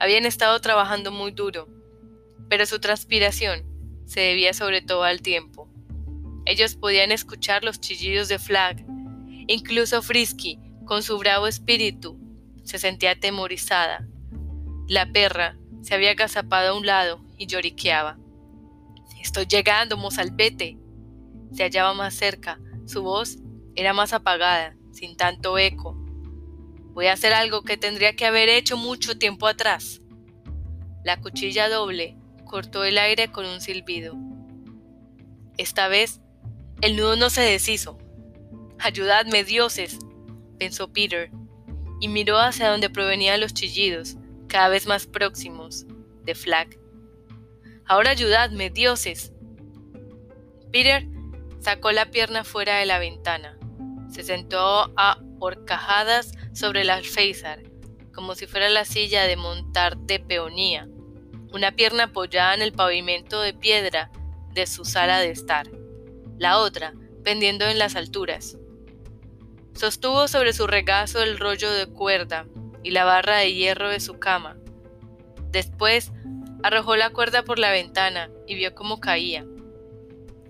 Habían 0.00 0.24
estado 0.24 0.58
trabajando 0.60 1.10
muy 1.10 1.32
duro, 1.32 1.68
pero 2.48 2.64
su 2.64 2.80
transpiración 2.80 3.64
se 4.06 4.20
debía 4.20 4.54
sobre 4.54 4.80
todo 4.80 5.02
al 5.02 5.20
tiempo. 5.20 5.68
Ellos 6.46 6.76
podían 6.76 7.12
escuchar 7.12 7.64
los 7.64 7.80
chillidos 7.80 8.28
de 8.28 8.38
Flag. 8.38 8.84
Incluso 9.46 10.02
Frisky, 10.02 10.58
con 10.86 11.02
su 11.02 11.18
bravo 11.18 11.46
espíritu, 11.46 12.18
se 12.64 12.78
sentía 12.78 13.12
atemorizada. 13.12 14.06
La 14.88 15.10
perra 15.12 15.56
se 15.82 15.94
había 15.94 16.10
agazapado 16.10 16.72
a 16.72 16.76
un 16.76 16.86
lado 16.86 17.24
y 17.36 17.46
lloriqueaba. 17.46 18.18
Estoy 19.20 19.46
llegando, 19.46 19.96
mozalbete. 19.96 20.78
Se 21.52 21.62
hallaba 21.62 21.94
más 21.94 22.14
cerca. 22.14 22.58
Su 22.86 23.02
voz 23.02 23.38
era 23.74 23.92
más 23.92 24.12
apagada, 24.12 24.76
sin 24.92 25.16
tanto 25.16 25.56
eco. 25.58 25.94
Voy 26.92 27.06
a 27.06 27.14
hacer 27.14 27.32
algo 27.32 27.62
que 27.62 27.76
tendría 27.76 28.14
que 28.14 28.26
haber 28.26 28.48
hecho 28.48 28.76
mucho 28.76 29.18
tiempo 29.18 29.46
atrás. 29.46 30.00
La 31.02 31.20
cuchilla 31.20 31.68
doble 31.68 32.16
cortó 32.44 32.84
el 32.84 32.98
aire 32.98 33.32
con 33.32 33.46
un 33.46 33.60
silbido. 33.60 34.14
Esta 35.56 35.88
vez, 35.88 36.20
el 36.80 36.96
nudo 36.96 37.16
no 37.16 37.30
se 37.30 37.40
deshizo. 37.40 37.98
Ayudadme, 38.78 39.44
dioses, 39.44 39.98
pensó 40.58 40.92
Peter, 40.92 41.30
y 42.04 42.08
miró 42.08 42.36
hacia 42.36 42.68
donde 42.68 42.90
provenían 42.90 43.40
los 43.40 43.54
chillidos, 43.54 44.18
cada 44.46 44.68
vez 44.68 44.86
más 44.86 45.06
próximos, 45.06 45.86
de 46.22 46.34
Flag. 46.34 46.78
Ahora 47.86 48.10
ayudadme, 48.10 48.68
dioses. 48.68 49.32
Peter 50.70 51.06
sacó 51.60 51.92
la 51.92 52.10
pierna 52.10 52.44
fuera 52.44 52.76
de 52.76 52.84
la 52.84 52.98
ventana. 52.98 53.58
Se 54.10 54.22
sentó 54.22 54.92
a 54.98 55.18
horcajadas 55.40 56.32
sobre 56.52 56.82
el 56.82 56.90
alféizar, 56.90 57.62
como 58.12 58.34
si 58.34 58.46
fuera 58.46 58.68
la 58.68 58.84
silla 58.84 59.22
de 59.22 59.36
montar 59.36 59.96
de 59.96 60.20
peonía, 60.20 60.86
una 61.54 61.72
pierna 61.72 62.04
apoyada 62.04 62.52
en 62.54 62.60
el 62.60 62.74
pavimento 62.74 63.40
de 63.40 63.54
piedra 63.54 64.10
de 64.52 64.66
su 64.66 64.84
sala 64.84 65.20
de 65.20 65.30
estar, 65.30 65.70
la 66.36 66.58
otra 66.58 66.92
pendiendo 67.24 67.64
en 67.64 67.78
las 67.78 67.96
alturas. 67.96 68.58
Sostuvo 69.74 70.28
sobre 70.28 70.52
su 70.52 70.68
regazo 70.68 71.22
el 71.22 71.38
rollo 71.38 71.70
de 71.72 71.86
cuerda 71.86 72.46
y 72.84 72.92
la 72.92 73.04
barra 73.04 73.38
de 73.38 73.52
hierro 73.52 73.88
de 73.88 73.98
su 73.98 74.20
cama. 74.20 74.56
Después 75.50 76.12
arrojó 76.62 76.96
la 76.96 77.10
cuerda 77.10 77.42
por 77.42 77.58
la 77.58 77.72
ventana 77.72 78.30
y 78.46 78.54
vio 78.54 78.74
cómo 78.74 79.00
caía. 79.00 79.44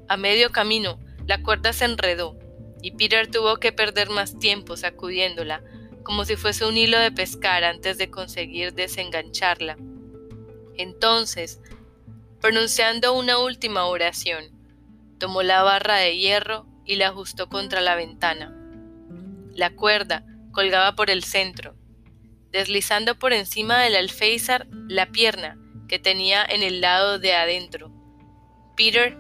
A 0.09 0.16
medio 0.18 0.53
camino, 0.53 0.99
la 1.27 1.42
cuerda 1.42 1.72
se 1.72 1.87
enredó 1.87 2.37
y 2.83 2.92
Peter 2.92 3.31
tuvo 3.31 3.57
que 3.57 3.72
perder 3.72 4.11
más 4.11 4.38
tiempo 4.38 4.77
sacudiéndola, 4.77 5.62
como 6.03 6.27
si 6.27 6.37
fuese 6.37 6.66
un 6.66 6.77
hilo 6.77 6.99
de 6.99 7.11
pescar 7.11 7.64
antes 7.64 7.96
de 7.96 8.11
conseguir 8.11 8.75
desengancharla. 8.75 9.79
Entonces, 10.77 11.62
pronunciando 12.42 13.14
una 13.14 13.38
última 13.38 13.87
oración, 13.87 14.44
tomó 15.18 15.42
la 15.42 15.62
barra 15.62 15.96
de 15.96 16.18
hierro 16.18 16.66
y 16.85 16.96
la 16.96 17.09
ajustó 17.09 17.49
contra 17.49 17.81
la 17.81 17.94
ventana. 17.94 18.63
La 19.55 19.71
cuerda 19.71 20.25
colgaba 20.53 20.95
por 20.97 21.11
el 21.11 21.23
centro, 21.23 21.77
deslizando 22.51 23.19
por 23.19 23.33
encima 23.33 23.81
del 23.81 23.97
alféizar 23.97 24.67
la 24.88 25.07
pierna 25.07 25.59
que 25.88 25.99
tenía 25.99 26.45
en 26.45 26.62
el 26.62 26.81
lado 26.81 27.19
de 27.19 27.35
adentro. 27.35 27.93
Peter 28.77 29.17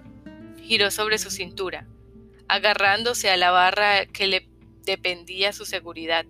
giró 0.62 0.90
sobre 0.90 1.18
su 1.18 1.30
cintura, 1.30 1.86
agarrándose 2.48 3.30
a 3.30 3.36
la 3.36 3.50
barra 3.50 4.06
que 4.06 4.26
le 4.26 4.48
dependía 4.84 5.52
su 5.52 5.64
seguridad. 5.64 6.24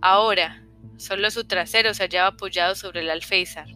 Ahora, 0.00 0.64
solo 0.96 1.30
su 1.30 1.46
trasero 1.46 1.92
se 1.94 2.04
hallaba 2.04 2.28
apoyado 2.28 2.74
sobre 2.74 3.00
el 3.00 3.10
alféizar. 3.10 3.66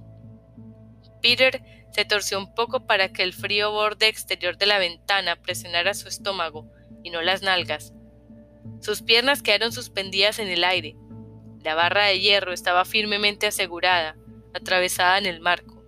Peter 1.20 1.62
se 1.92 2.04
torció 2.04 2.38
un 2.38 2.54
poco 2.54 2.86
para 2.86 3.12
que 3.12 3.22
el 3.22 3.32
frío 3.32 3.70
borde 3.70 4.08
exterior 4.08 4.58
de 4.58 4.66
la 4.66 4.78
ventana 4.78 5.36
presionara 5.36 5.94
su 5.94 6.08
estómago 6.08 6.70
y 7.02 7.10
no 7.10 7.22
las 7.22 7.42
nalgas. 7.42 7.92
Sus 8.80 9.02
piernas 9.02 9.42
quedaron 9.42 9.72
suspendidas 9.72 10.38
en 10.38 10.48
el 10.48 10.64
aire. 10.64 10.96
La 11.62 11.74
barra 11.74 12.04
de 12.04 12.20
hierro 12.20 12.52
estaba 12.52 12.84
firmemente 12.84 13.46
asegurada, 13.46 14.16
atravesada 14.54 15.18
en 15.18 15.26
el 15.26 15.40
marco. 15.40 15.82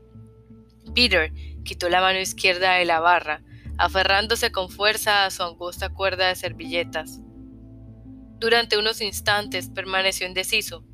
Peter 0.95 1.33
quitó 1.65 1.89
la 1.89 2.01
mano 2.01 2.19
izquierda 2.19 2.75
de 2.75 2.85
la 2.85 3.01
barra, 3.01 3.43
aferrándose 3.79 4.53
con 4.53 4.71
fuerza 4.71 5.25
a 5.25 5.31
su 5.31 5.43
angosta 5.43 5.91
cuerda 5.91 6.29
de 6.29 6.37
servilletas. 6.37 7.21
Durante 8.39 8.79
unos 8.79 9.01
instantes 9.01 9.69
permaneció 9.69 10.27
indeciso, 10.27 10.85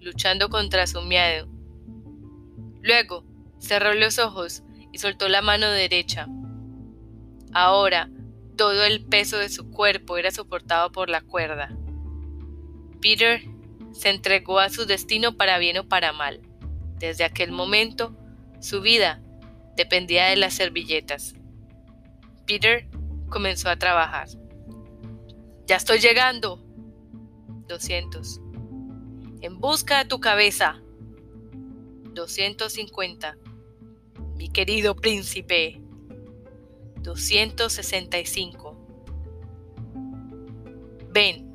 luchando 0.00 0.48
contra 0.48 0.86
su 0.86 1.02
miedo. 1.02 1.48
Luego, 2.82 3.24
Cerró 3.58 3.94
los 3.94 4.18
ojos 4.18 4.62
y 4.92 4.98
soltó 4.98 5.28
la 5.28 5.42
mano 5.42 5.68
derecha. 5.70 6.28
Ahora, 7.52 8.10
todo 8.56 8.84
el 8.84 9.04
peso 9.04 9.38
de 9.38 9.48
su 9.48 9.70
cuerpo 9.70 10.16
era 10.16 10.30
soportado 10.30 10.90
por 10.92 11.08
la 11.08 11.20
cuerda. 11.20 11.76
Peter 13.00 13.42
se 13.92 14.10
entregó 14.10 14.58
a 14.58 14.70
su 14.70 14.86
destino 14.86 15.36
para 15.36 15.58
bien 15.58 15.78
o 15.78 15.88
para 15.88 16.12
mal. 16.12 16.40
Desde 16.98 17.24
aquel 17.24 17.52
momento, 17.52 18.16
su 18.60 18.80
vida 18.80 19.22
dependía 19.76 20.26
de 20.26 20.36
las 20.36 20.54
servilletas. 20.54 21.34
Peter 22.46 22.88
comenzó 23.28 23.68
a 23.68 23.76
trabajar. 23.76 24.28
Ya 25.66 25.76
estoy 25.76 25.98
llegando. 25.98 26.62
200. 27.68 28.40
En 29.40 29.58
busca 29.60 29.98
de 29.98 30.04
tu 30.06 30.20
cabeza. 30.20 30.80
250 32.14 33.36
mi 34.36 34.50
querido 34.50 34.94
príncipe. 34.94 35.80
265. 37.06 38.76
Ben, 41.12 41.46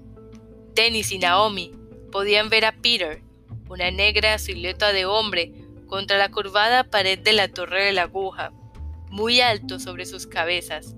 Dennis 0.74 1.12
y 1.12 1.20
Naomi 1.20 1.74
podían 2.10 2.50
ver 2.50 2.64
a 2.66 2.72
Peter, 2.72 3.22
una 3.70 3.92
negra 3.92 4.40
silueta 4.40 4.94
de 4.94 5.06
hombre, 5.06 5.54
contra 5.88 6.18
la 6.18 6.32
curvada 6.32 6.86
pared 6.86 7.20
de 7.20 7.34
la 7.34 7.50
torre 7.50 7.84
de 7.84 7.92
la 7.92 8.04
aguja, 8.04 8.54
muy 9.10 9.42
alto 9.42 9.78
sobre 9.78 10.06
sus 10.06 10.26
cabezas, 10.26 10.96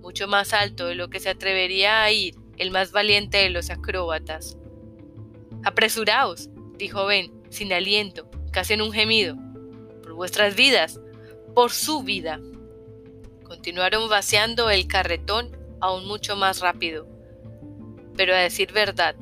mucho 0.00 0.26
más 0.26 0.52
alto 0.52 0.86
de 0.86 0.96
lo 0.96 1.08
que 1.08 1.20
se 1.20 1.30
atrevería 1.30 2.02
a 2.02 2.10
ir 2.10 2.34
el 2.58 2.72
más 2.72 2.90
valiente 2.90 3.38
de 3.38 3.50
los 3.50 3.70
acróbatas. 3.70 4.58
Apresuraos, 5.62 6.50
dijo 6.76 7.06
Ben, 7.06 7.32
sin 7.50 7.72
aliento, 7.72 8.28
casi 8.50 8.74
en 8.74 8.82
un 8.82 8.90
gemido, 8.90 9.36
por 10.02 10.14
vuestras 10.14 10.56
vidas, 10.56 11.00
por 11.54 11.70
su 11.70 12.02
vida. 12.02 12.40
Continuaron 13.46 14.08
vaciando 14.08 14.70
el 14.70 14.88
carretón 14.88 15.56
aún 15.80 16.06
mucho 16.06 16.34
más 16.34 16.60
rápido. 16.60 17.06
Pero 18.16 18.34
a 18.34 18.38
decir 18.38 18.72
verdad, 18.72 19.14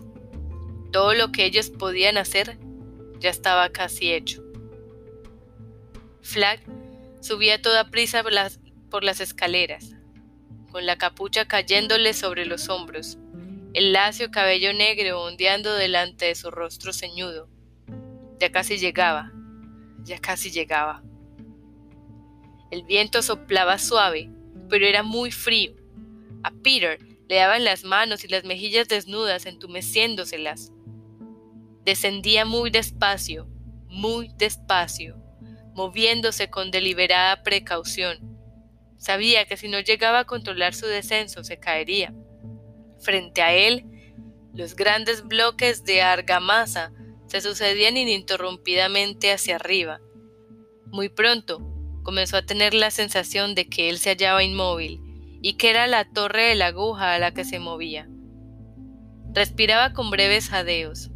todo 0.92 1.12
lo 1.12 1.30
que 1.30 1.44
ellos 1.44 1.68
podían 1.68 2.16
hacer 2.16 2.58
ya 3.18 3.28
estaba 3.28 3.68
casi 3.68 4.12
hecho. 4.12 4.42
Flag 6.22 6.60
subía 7.20 7.56
a 7.56 7.62
toda 7.62 7.90
prisa 7.90 8.22
por 8.22 8.32
las, 8.32 8.60
por 8.90 9.04
las 9.04 9.20
escaleras, 9.20 9.90
con 10.70 10.86
la 10.86 10.96
capucha 10.96 11.46
cayéndole 11.46 12.14
sobre 12.14 12.46
los 12.46 12.70
hombros, 12.70 13.18
el 13.74 13.92
lacio 13.92 14.30
cabello 14.30 14.72
negro 14.72 15.22
ondeando 15.22 15.74
delante 15.74 16.26
de 16.26 16.34
su 16.34 16.50
rostro 16.50 16.92
ceñudo. 16.92 17.48
Ya 18.38 18.50
casi 18.50 18.78
llegaba, 18.78 19.32
ya 20.02 20.18
casi 20.18 20.50
llegaba. 20.50 21.02
El 22.74 22.82
viento 22.82 23.22
soplaba 23.22 23.78
suave, 23.78 24.32
pero 24.68 24.84
era 24.84 25.04
muy 25.04 25.30
frío. 25.30 25.76
A 26.42 26.50
Peter 26.50 26.98
le 27.28 27.36
daban 27.36 27.62
las 27.62 27.84
manos 27.84 28.24
y 28.24 28.28
las 28.28 28.42
mejillas 28.42 28.88
desnudas 28.88 29.46
entumeciéndoselas. 29.46 30.72
Descendía 31.84 32.44
muy 32.44 32.70
despacio, 32.70 33.46
muy 33.86 34.28
despacio, 34.38 35.14
moviéndose 35.76 36.50
con 36.50 36.72
deliberada 36.72 37.44
precaución. 37.44 38.40
Sabía 38.96 39.44
que 39.44 39.56
si 39.56 39.68
no 39.68 39.78
llegaba 39.78 40.18
a 40.18 40.26
controlar 40.26 40.74
su 40.74 40.86
descenso 40.86 41.44
se 41.44 41.60
caería. 41.60 42.12
Frente 42.98 43.40
a 43.40 43.54
él, 43.54 43.84
los 44.52 44.74
grandes 44.74 45.22
bloques 45.22 45.84
de 45.84 46.02
argamasa 46.02 46.92
se 47.28 47.40
sucedían 47.40 47.96
ininterrumpidamente 47.96 49.30
hacia 49.30 49.54
arriba. 49.54 50.00
Muy 50.86 51.08
pronto 51.08 51.70
comenzó 52.04 52.36
a 52.36 52.46
tener 52.46 52.74
la 52.74 52.92
sensación 52.92 53.56
de 53.56 53.66
que 53.68 53.90
él 53.90 53.98
se 53.98 54.10
hallaba 54.10 54.44
inmóvil 54.44 55.00
y 55.42 55.54
que 55.54 55.70
era 55.70 55.88
la 55.88 56.04
torre 56.04 56.44
de 56.44 56.54
la 56.54 56.66
aguja 56.66 57.14
a 57.14 57.18
la 57.18 57.34
que 57.34 57.44
se 57.44 57.58
movía. 57.58 58.08
Respiraba 59.32 59.92
con 59.92 60.10
breves 60.10 60.48
jadeos. 60.48 61.10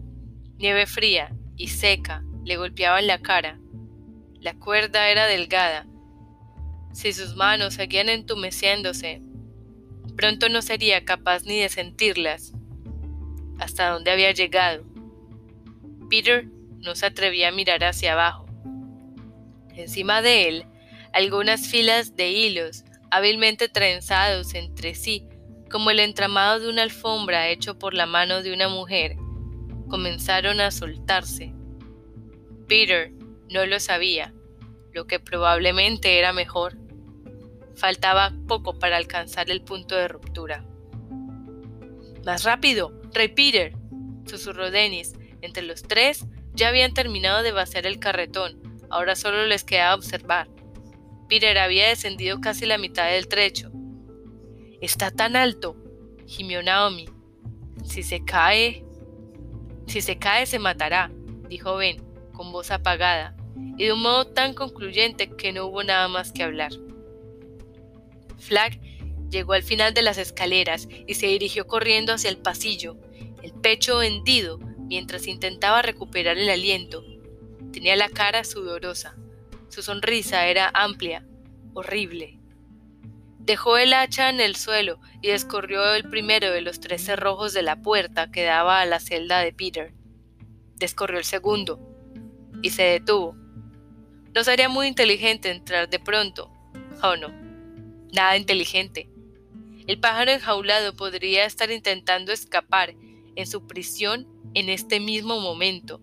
Nieve 0.56 0.86
fría 0.86 1.32
y 1.56 1.68
seca 1.68 2.24
le 2.44 2.56
golpeaba 2.56 2.98
en 2.98 3.06
la 3.06 3.20
cara. 3.20 3.60
La 4.40 4.54
cuerda 4.54 5.08
era 5.08 5.26
delgada. 5.26 5.86
Si 6.92 7.12
sus 7.12 7.36
manos 7.36 7.74
seguían 7.74 8.08
entumeciéndose, 8.08 9.22
pronto 10.16 10.48
no 10.48 10.62
sería 10.62 11.04
capaz 11.04 11.44
ni 11.44 11.60
de 11.60 11.68
sentirlas. 11.68 12.54
Hasta 13.60 13.90
dónde 13.90 14.10
había 14.10 14.32
llegado. 14.32 14.84
Peter 16.08 16.48
no 16.78 16.94
se 16.94 17.06
atrevía 17.06 17.48
a 17.48 17.52
mirar 17.52 17.84
hacia 17.84 18.14
abajo. 18.14 18.46
Encima 19.74 20.22
de 20.22 20.48
él, 20.48 20.66
algunas 21.12 21.68
filas 21.68 22.16
de 22.16 22.30
hilos 22.30 22.84
hábilmente 23.10 23.68
trenzados 23.68 24.54
entre 24.54 24.94
sí, 24.94 25.26
como 25.70 25.90
el 25.90 26.00
entramado 26.00 26.60
de 26.60 26.68
una 26.68 26.82
alfombra 26.82 27.48
hecho 27.48 27.78
por 27.78 27.94
la 27.94 28.06
mano 28.06 28.42
de 28.42 28.52
una 28.52 28.68
mujer, 28.68 29.16
comenzaron 29.88 30.60
a 30.60 30.70
soltarse. 30.70 31.54
Peter 32.66 33.12
no 33.50 33.64
lo 33.66 33.80
sabía, 33.80 34.34
lo 34.92 35.06
que 35.06 35.20
probablemente 35.20 36.18
era 36.18 36.32
mejor. 36.32 36.76
Faltaba 37.74 38.32
poco 38.46 38.78
para 38.78 38.96
alcanzar 38.96 39.50
el 39.50 39.62
punto 39.62 39.94
de 39.94 40.08
ruptura. 40.08 40.64
Más 42.24 42.44
rápido, 42.44 42.92
Rey 43.14 43.28
Peter, 43.28 43.72
susurró 44.26 44.70
Dennis. 44.70 45.14
Entre 45.40 45.62
los 45.62 45.82
tres 45.82 46.26
ya 46.52 46.68
habían 46.68 46.92
terminado 46.92 47.42
de 47.42 47.52
vaciar 47.52 47.86
el 47.86 48.00
carretón, 48.00 48.60
ahora 48.90 49.14
solo 49.14 49.46
les 49.46 49.64
quedaba 49.64 49.94
observar. 49.94 50.48
Peter 51.28 51.58
había 51.58 51.88
descendido 51.88 52.40
casi 52.40 52.66
la 52.66 52.78
mitad 52.78 53.10
del 53.10 53.28
trecho. 53.28 53.70
Está 54.80 55.10
tan 55.10 55.36
alto, 55.36 55.76
gimió 56.26 56.62
Naomi. 56.62 57.08
Si 57.84 58.02
se 58.02 58.24
cae... 58.24 58.84
Si 59.86 60.00
se 60.02 60.18
cae 60.18 60.46
se 60.46 60.58
matará, 60.58 61.10
dijo 61.48 61.76
Ben, 61.76 62.02
con 62.32 62.52
voz 62.52 62.70
apagada, 62.70 63.34
y 63.76 63.86
de 63.86 63.92
un 63.92 64.02
modo 64.02 64.26
tan 64.26 64.54
concluyente 64.54 65.30
que 65.30 65.52
no 65.52 65.66
hubo 65.66 65.82
nada 65.82 66.08
más 66.08 66.30
que 66.32 66.42
hablar. 66.42 66.72
Flag 68.38 68.80
llegó 69.30 69.54
al 69.54 69.62
final 69.62 69.94
de 69.94 70.02
las 70.02 70.18
escaleras 70.18 70.88
y 71.06 71.14
se 71.14 71.26
dirigió 71.26 71.66
corriendo 71.66 72.12
hacia 72.12 72.30
el 72.30 72.38
pasillo, 72.38 72.96
el 73.42 73.52
pecho 73.52 74.02
hendido 74.02 74.58
mientras 74.58 75.26
intentaba 75.26 75.82
recuperar 75.82 76.38
el 76.38 76.48
aliento. 76.48 77.04
Tenía 77.72 77.96
la 77.96 78.08
cara 78.08 78.44
sudorosa. 78.44 79.16
Su 79.78 79.84
sonrisa 79.84 80.48
era 80.48 80.72
amplia, 80.74 81.24
horrible. 81.72 82.40
Dejó 83.38 83.78
el 83.78 83.92
hacha 83.92 84.28
en 84.28 84.40
el 84.40 84.56
suelo 84.56 84.98
y 85.22 85.28
descorrió 85.28 85.94
el 85.94 86.10
primero 86.10 86.50
de 86.50 86.62
los 86.62 86.80
tres 86.80 87.04
cerrojos 87.04 87.52
de 87.52 87.62
la 87.62 87.80
puerta 87.80 88.28
que 88.32 88.42
daba 88.42 88.80
a 88.80 88.86
la 88.86 88.98
celda 88.98 89.38
de 89.38 89.52
Peter. 89.52 89.94
Descorrió 90.74 91.16
el 91.16 91.24
segundo 91.24 91.78
y 92.60 92.70
se 92.70 92.82
detuvo. 92.82 93.36
No 94.34 94.42
sería 94.42 94.68
muy 94.68 94.88
inteligente 94.88 95.48
entrar 95.48 95.88
de 95.88 96.00
pronto. 96.00 96.50
Oh 97.00 97.14
no, 97.14 97.28
nada 98.12 98.36
inteligente. 98.36 99.08
El 99.86 100.00
pájaro 100.00 100.32
enjaulado 100.32 100.96
podría 100.96 101.44
estar 101.44 101.70
intentando 101.70 102.32
escapar 102.32 102.96
en 103.36 103.46
su 103.46 103.64
prisión 103.68 104.26
en 104.54 104.70
este 104.70 104.98
mismo 104.98 105.38
momento, 105.38 106.00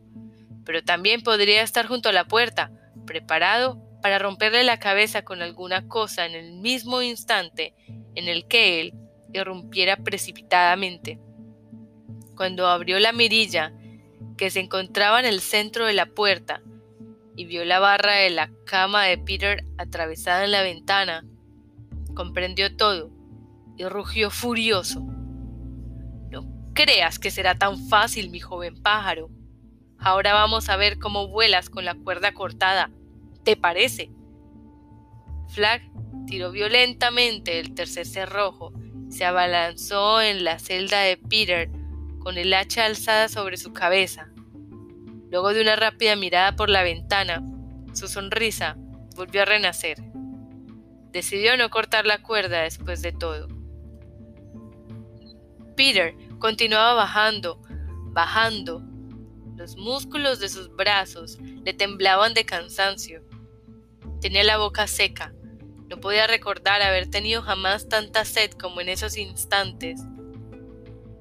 pero 0.63 0.81
también 0.81 1.23
podría 1.23 1.61
estar 1.61 1.87
junto 1.87 2.07
a 2.07 2.13
la 2.13 2.25
puerta, 2.25 2.71
preparado 3.05 3.81
para 4.01 4.19
romperle 4.19 4.63
la 4.63 4.79
cabeza 4.79 5.23
con 5.23 5.41
alguna 5.41 5.87
cosa 5.87 6.25
en 6.25 6.35
el 6.35 6.53
mismo 6.53 7.01
instante 7.01 7.73
en 8.15 8.27
el 8.27 8.47
que 8.47 8.81
él 8.81 8.93
irrumpiera 9.33 9.97
precipitadamente. 9.97 11.19
Cuando 12.35 12.67
abrió 12.67 12.99
la 12.99 13.13
mirilla, 13.13 13.73
que 14.37 14.49
se 14.49 14.59
encontraba 14.59 15.19
en 15.19 15.25
el 15.25 15.39
centro 15.39 15.85
de 15.85 15.93
la 15.93 16.05
puerta, 16.05 16.61
y 17.35 17.45
vio 17.45 17.65
la 17.65 17.79
barra 17.79 18.13
de 18.13 18.29
la 18.29 18.49
cama 18.65 19.03
de 19.03 19.17
Peter 19.17 19.65
atravesada 19.77 20.45
en 20.45 20.51
la 20.51 20.61
ventana, 20.61 21.25
comprendió 22.13 22.75
todo 22.75 23.11
y 23.77 23.85
rugió 23.85 24.29
furioso. 24.29 25.01
No 26.29 26.71
creas 26.73 27.19
que 27.19 27.31
será 27.31 27.55
tan 27.55 27.77
fácil, 27.89 28.29
mi 28.29 28.39
joven 28.39 28.81
pájaro. 28.81 29.29
Ahora 30.05 30.35
vamos 30.35 30.69
a 30.69 30.77
ver 30.77 30.99
cómo 30.99 31.29
vuelas 31.29 31.71
con 31.71 31.83
la 31.83 31.95
cuerda 31.95 32.31
cortada. 32.31 32.91
¿Te 33.43 33.57
parece? 33.57 34.11
Flag 35.49 35.81
tiró 36.27 36.51
violentamente 36.51 37.59
el 37.59 37.73
tercer 37.73 38.05
cerrojo, 38.05 38.71
se 39.09 39.25
abalanzó 39.25 40.21
en 40.21 40.43
la 40.43 40.59
celda 40.59 41.01
de 41.01 41.17
Peter 41.17 41.71
con 42.19 42.37
el 42.37 42.53
hacha 42.53 42.85
alzada 42.85 43.29
sobre 43.29 43.57
su 43.57 43.73
cabeza. 43.73 44.29
Luego 45.31 45.55
de 45.55 45.63
una 45.63 45.75
rápida 45.75 46.15
mirada 46.15 46.55
por 46.55 46.69
la 46.69 46.83
ventana, 46.83 47.41
su 47.93 48.07
sonrisa 48.07 48.77
volvió 49.15 49.41
a 49.41 49.45
renacer. 49.45 49.97
Decidió 51.13 51.57
no 51.57 51.71
cortar 51.71 52.05
la 52.05 52.21
cuerda 52.21 52.61
después 52.61 53.01
de 53.01 53.11
todo. 53.11 53.47
Peter 55.75 56.13
continuaba 56.37 56.93
bajando, 56.93 57.59
bajando, 58.11 58.83
los 59.55 59.77
músculos 59.77 60.39
de 60.39 60.49
sus 60.49 60.75
brazos 60.75 61.39
le 61.63 61.73
temblaban 61.73 62.33
de 62.33 62.45
cansancio. 62.45 63.23
Tenía 64.19 64.43
la 64.43 64.57
boca 64.57 64.87
seca. 64.87 65.33
No 65.89 65.99
podía 65.99 66.27
recordar 66.27 66.81
haber 66.81 67.09
tenido 67.09 67.41
jamás 67.41 67.87
tanta 67.87 68.25
sed 68.25 68.51
como 68.51 68.81
en 68.81 68.89
esos 68.89 69.17
instantes. 69.17 70.01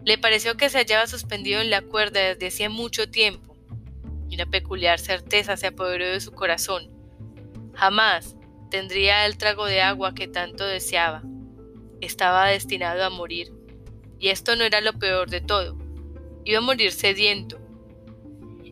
Le 0.05 0.19
pareció 0.19 0.57
que 0.57 0.69
se 0.69 0.79
hallaba 0.79 1.07
suspendido 1.07 1.61
en 1.61 1.71
la 1.71 1.83
cuerda 1.83 2.21
desde 2.21 2.49
hacía 2.49 2.71
mucho 2.71 3.11
tiempo, 3.11 3.57
y 4.29 4.35
una 4.35 4.47
peculiar 4.47 4.99
certeza 4.99 5.57
se 5.57 5.69
apoderó 5.69 6.07
de 6.07 6.21
su 6.21 6.33
corazón. 6.33 6.91
Jamás 7.75 8.37
tendría 8.71 9.27
el 9.27 9.39
trago 9.39 9.67
de 9.67 9.81
agua 9.81 10.15
que 10.15 10.29
tanto 10.29 10.65
deseaba. 10.65 11.23
Estaba 12.01 12.47
destinado 12.49 13.05
a 13.05 13.11
morir. 13.11 13.53
Y 14.19 14.29
esto 14.29 14.57
no 14.57 14.65
era 14.65 14.81
lo 14.81 14.95
peor 14.95 15.31
de 15.31 15.41
todo. 15.41 15.79
Iba 16.45 16.59
a 16.59 16.63
morir 16.63 16.93
sediento. 16.93 17.64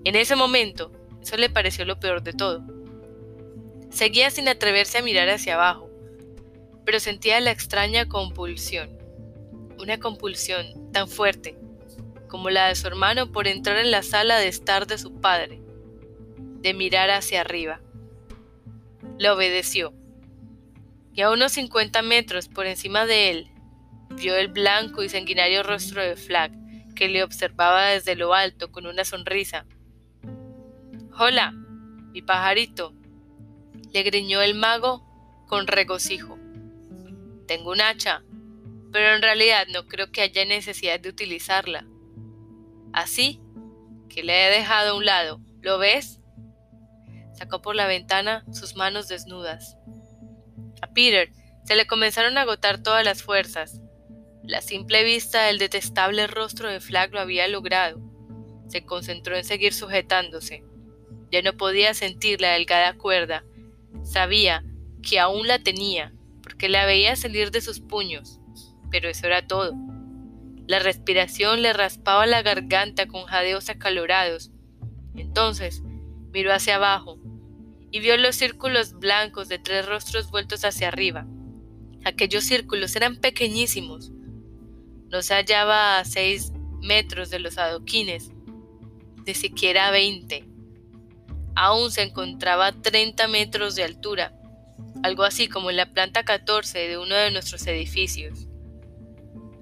En 0.05 0.17
ese 0.17 0.35
momento, 0.35 0.91
eso 1.23 1.37
le 1.37 1.49
pareció 1.49 1.85
lo 1.85 2.01
peor 2.01 2.23
de 2.23 2.33
todo. 2.33 2.65
Seguía 3.91 4.31
sin 4.31 4.49
atreverse 4.49 4.99
a 4.99 5.03
mirar 5.03 5.29
hacia 5.29 5.55
abajo, 5.55 5.89
pero 6.85 6.99
sentía 6.99 7.39
la 7.41 7.53
extraña 7.53 8.09
compulsión, 8.09 8.99
una 9.79 10.01
compulsión 10.01 10.91
tan 10.93 11.09
fuerte 11.09 11.57
como 12.27 12.51
la 12.51 12.69
de 12.69 12.75
su 12.75 12.87
hermano 12.87 13.31
por 13.31 13.47
entrar 13.47 13.79
en 13.79 13.91
la 13.91 14.03
sala 14.03 14.39
de 14.39 14.49
estar 14.49 14.87
de 14.87 14.99
su 14.99 15.21
padre, 15.21 15.61
de 16.63 16.75
mirar 16.75 17.11
hacia 17.11 17.43
arriba. 17.43 17.81
Le 19.19 19.31
obedeció, 19.31 19.93
y 21.15 21.21
a 21.21 21.31
unos 21.31 21.53
50 21.53 22.03
metros 22.03 22.49
por 22.49 22.67
encima 22.67 23.07
de 23.07 23.31
él, 23.31 23.51
vio 24.17 24.35
el 24.35 24.49
blanco 24.49 25.05
y 25.05 25.11
sanguinario 25.11 25.63
rostro 25.63 26.03
de 26.03 26.17
Flag, 26.17 26.53
que 26.97 27.09
le 27.09 27.23
observaba 27.23 27.89
desde 27.89 28.17
lo 28.17 28.35
alto 28.35 28.73
con 28.73 28.87
una 28.87 29.05
sonrisa 29.05 29.67
Hola, 31.25 31.53
mi 31.53 32.21
pajarito, 32.21 32.97
le 33.93 34.03
griñó 34.03 34.43
el 34.43 34.57
mago 34.57 35.07
con 35.47 35.69
regocijo. 35.69 36.37
Tengo 37.47 37.71
un 37.71 37.81
hacha, 37.81 38.25
pero 38.91 39.15
en 39.15 39.23
realidad 39.23 39.69
no 39.73 39.87
creo 39.87 40.11
que 40.11 40.23
haya 40.23 40.45
necesidad 40.45 40.99
de 40.99 41.11
utilizarla. 41.11 41.87
Así 42.93 43.41
que 44.09 44.25
le 44.25 44.49
he 44.49 44.51
dejado 44.51 44.91
a 44.91 44.97
un 44.97 45.05
lado. 45.05 45.41
¿Lo 45.61 45.79
ves? 45.79 46.19
Sacó 47.35 47.63
por 47.63 47.77
la 47.77 47.87
ventana 47.87 48.45
sus 48.51 48.75
manos 48.75 49.07
desnudas. 49.07 49.77
A 50.81 50.89
Peter 50.89 51.31
se 51.63 51.77
le 51.77 51.87
comenzaron 51.87 52.37
a 52.37 52.41
agotar 52.41 52.83
todas 52.83 53.05
las 53.05 53.23
fuerzas. 53.23 53.81
La 54.43 54.61
simple 54.61 55.05
vista 55.05 55.45
del 55.45 55.59
detestable 55.59 56.27
rostro 56.27 56.69
de 56.69 56.81
Flag 56.81 57.13
lo 57.13 57.21
había 57.21 57.47
logrado. 57.47 58.01
Se 58.67 58.85
concentró 58.85 59.37
en 59.37 59.45
seguir 59.45 59.73
sujetándose. 59.73 60.65
Ya 61.33 61.43
no 61.43 61.55
podía 61.55 61.95
sentir 61.95 62.41
la 62.41 62.53
delgada 62.53 62.93
cuerda. 62.97 63.45
Sabía 64.05 64.65
que 65.03 65.19
aún 65.19 65.49
la 65.49 65.59
tenía, 65.59 66.13
porque 66.43 66.69
la 66.69 66.87
veía 66.87 67.17
salir 67.17 67.51
de 67.51 67.63
sus 67.63 67.81
puños. 67.81 68.39
Pero 68.91 69.09
eso 69.09 69.27
era 69.27 69.47
todo. 69.47 69.73
La 70.67 70.79
respiración 70.79 71.63
le 71.63 71.73
raspaba 71.73 72.27
la 72.27 72.43
garganta 72.43 73.07
con 73.09 73.25
jadeos 73.25 73.71
acalorados. 73.71 74.53
Entonces 75.17 75.83
miró 76.33 76.53
hacia 76.53 76.77
abajo 76.77 77.19
y 77.91 78.01
vio 78.01 78.17
los 78.17 78.37
círculos 78.37 78.95
blancos 78.95 79.49
de 79.49 79.59
tres 79.59 79.87
rostros 79.87 80.31
vueltos 80.31 80.65
hacia 80.65 80.89
arriba. 80.89 81.27
Aquellos 82.05 82.45
círculos 82.45 82.95
eran 82.97 83.17
pequeñísimos. 83.17 84.13
No 85.11 85.23
se 85.23 85.35
hallaba 85.35 85.99
a 85.99 86.05
seis 86.05 86.53
metros 86.81 87.31
de 87.31 87.39
los 87.39 87.59
adoquines, 87.59 88.33
ni 89.27 89.35
siquiera 89.35 89.89
a 89.89 89.91
veinte. 89.91 90.52
Aún 91.55 91.91
se 91.91 92.03
encontraba 92.03 92.69
a 92.69 92.73
treinta 92.73 93.29
metros 93.29 93.75
de 93.75 93.85
altura, 93.85 94.33
algo 95.03 95.25
así 95.25 95.49
como 95.49 95.71
en 95.71 95.77
la 95.77 95.93
planta 95.93 96.25
14 96.25 96.79
de 96.79 96.99
uno 96.99 97.15
de 97.15 97.31
nuestros 97.31 97.67
edificios. 97.67 98.49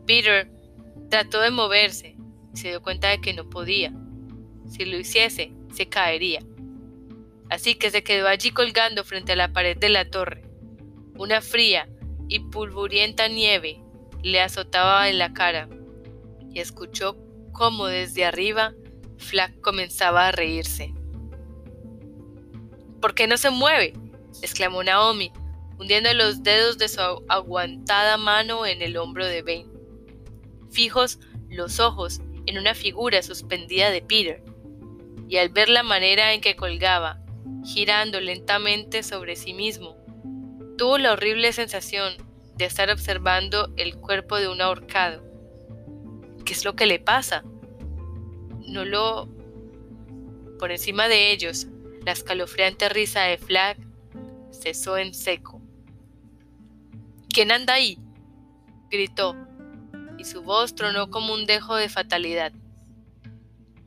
Peter 0.06 0.50
trató 1.08 1.40
de 1.40 1.50
moverse 1.50 2.16
y 2.54 2.56
se 2.56 2.68
dio 2.68 2.82
cuenta 2.82 3.08
de 3.08 3.20
que 3.20 3.34
no 3.34 3.48
podía. 3.48 3.92
Si 4.68 4.84
lo 4.84 4.98
hiciese, 4.98 5.52
se 5.74 5.88
caería. 5.88 6.40
Así 7.48 7.74
que 7.74 7.90
se 7.90 8.04
quedó 8.04 8.28
allí 8.28 8.50
colgando 8.50 9.04
frente 9.04 9.32
a 9.32 9.36
la 9.36 9.52
pared 9.52 9.76
de 9.76 9.88
la 9.88 10.08
torre. 10.08 10.44
Una 11.16 11.40
fría 11.40 11.88
y 12.28 12.38
pulvurienta 12.38 13.28
nieve 13.28 13.82
le 14.22 14.40
azotaba 14.40 15.08
en 15.08 15.18
la 15.18 15.32
cara 15.32 15.68
y 16.52 16.60
escuchó 16.60 17.16
cómo 17.52 17.86
desde 17.86 18.24
arriba 18.24 18.74
Flack 19.18 19.60
comenzaba 19.60 20.28
a 20.28 20.32
reírse. 20.32 20.94
¿Por 23.00 23.14
qué 23.14 23.26
no 23.26 23.36
se 23.36 23.50
mueve? 23.50 23.94
exclamó 24.42 24.82
Naomi, 24.82 25.32
hundiendo 25.78 26.12
los 26.14 26.42
dedos 26.42 26.78
de 26.78 26.88
su 26.88 27.00
aguantada 27.28 28.16
mano 28.16 28.66
en 28.66 28.82
el 28.82 28.96
hombro 28.96 29.26
de 29.26 29.42
Ben. 29.42 29.66
Fijos 30.70 31.18
los 31.48 31.80
ojos 31.80 32.20
en 32.46 32.58
una 32.58 32.74
figura 32.74 33.22
suspendida 33.22 33.90
de 33.90 34.02
Peter, 34.02 34.42
y 35.28 35.38
al 35.38 35.48
ver 35.48 35.68
la 35.68 35.82
manera 35.82 36.32
en 36.32 36.40
que 36.40 36.56
colgaba, 36.56 37.22
girando 37.64 38.20
lentamente 38.20 39.02
sobre 39.02 39.36
sí 39.36 39.54
mismo, 39.54 39.96
tuvo 40.76 40.98
la 40.98 41.12
horrible 41.12 41.52
sensación 41.52 42.14
de 42.56 42.64
estar 42.64 42.90
observando 42.90 43.72
el 43.76 43.96
cuerpo 43.96 44.36
de 44.36 44.48
un 44.48 44.60
ahorcado. 44.60 45.22
¿Qué 46.44 46.52
es 46.52 46.64
lo 46.64 46.74
que 46.74 46.86
le 46.86 46.98
pasa? 46.98 47.44
No 48.66 48.84
lo... 48.84 49.28
Por 50.58 50.72
encima 50.72 51.08
de 51.08 51.32
ellos, 51.32 51.68
la 52.04 52.12
escalofriante 52.12 52.88
risa 52.88 53.22
de 53.22 53.38
Flag 53.38 53.76
cesó 54.52 54.98
en 54.98 55.14
seco. 55.14 55.60
¿Quién 57.28 57.52
anda 57.52 57.74
ahí? 57.74 57.98
gritó, 58.90 59.36
y 60.18 60.24
su 60.24 60.42
voz 60.42 60.74
tronó 60.74 61.10
como 61.10 61.32
un 61.32 61.46
dejo 61.46 61.76
de 61.76 61.88
fatalidad. 61.88 62.52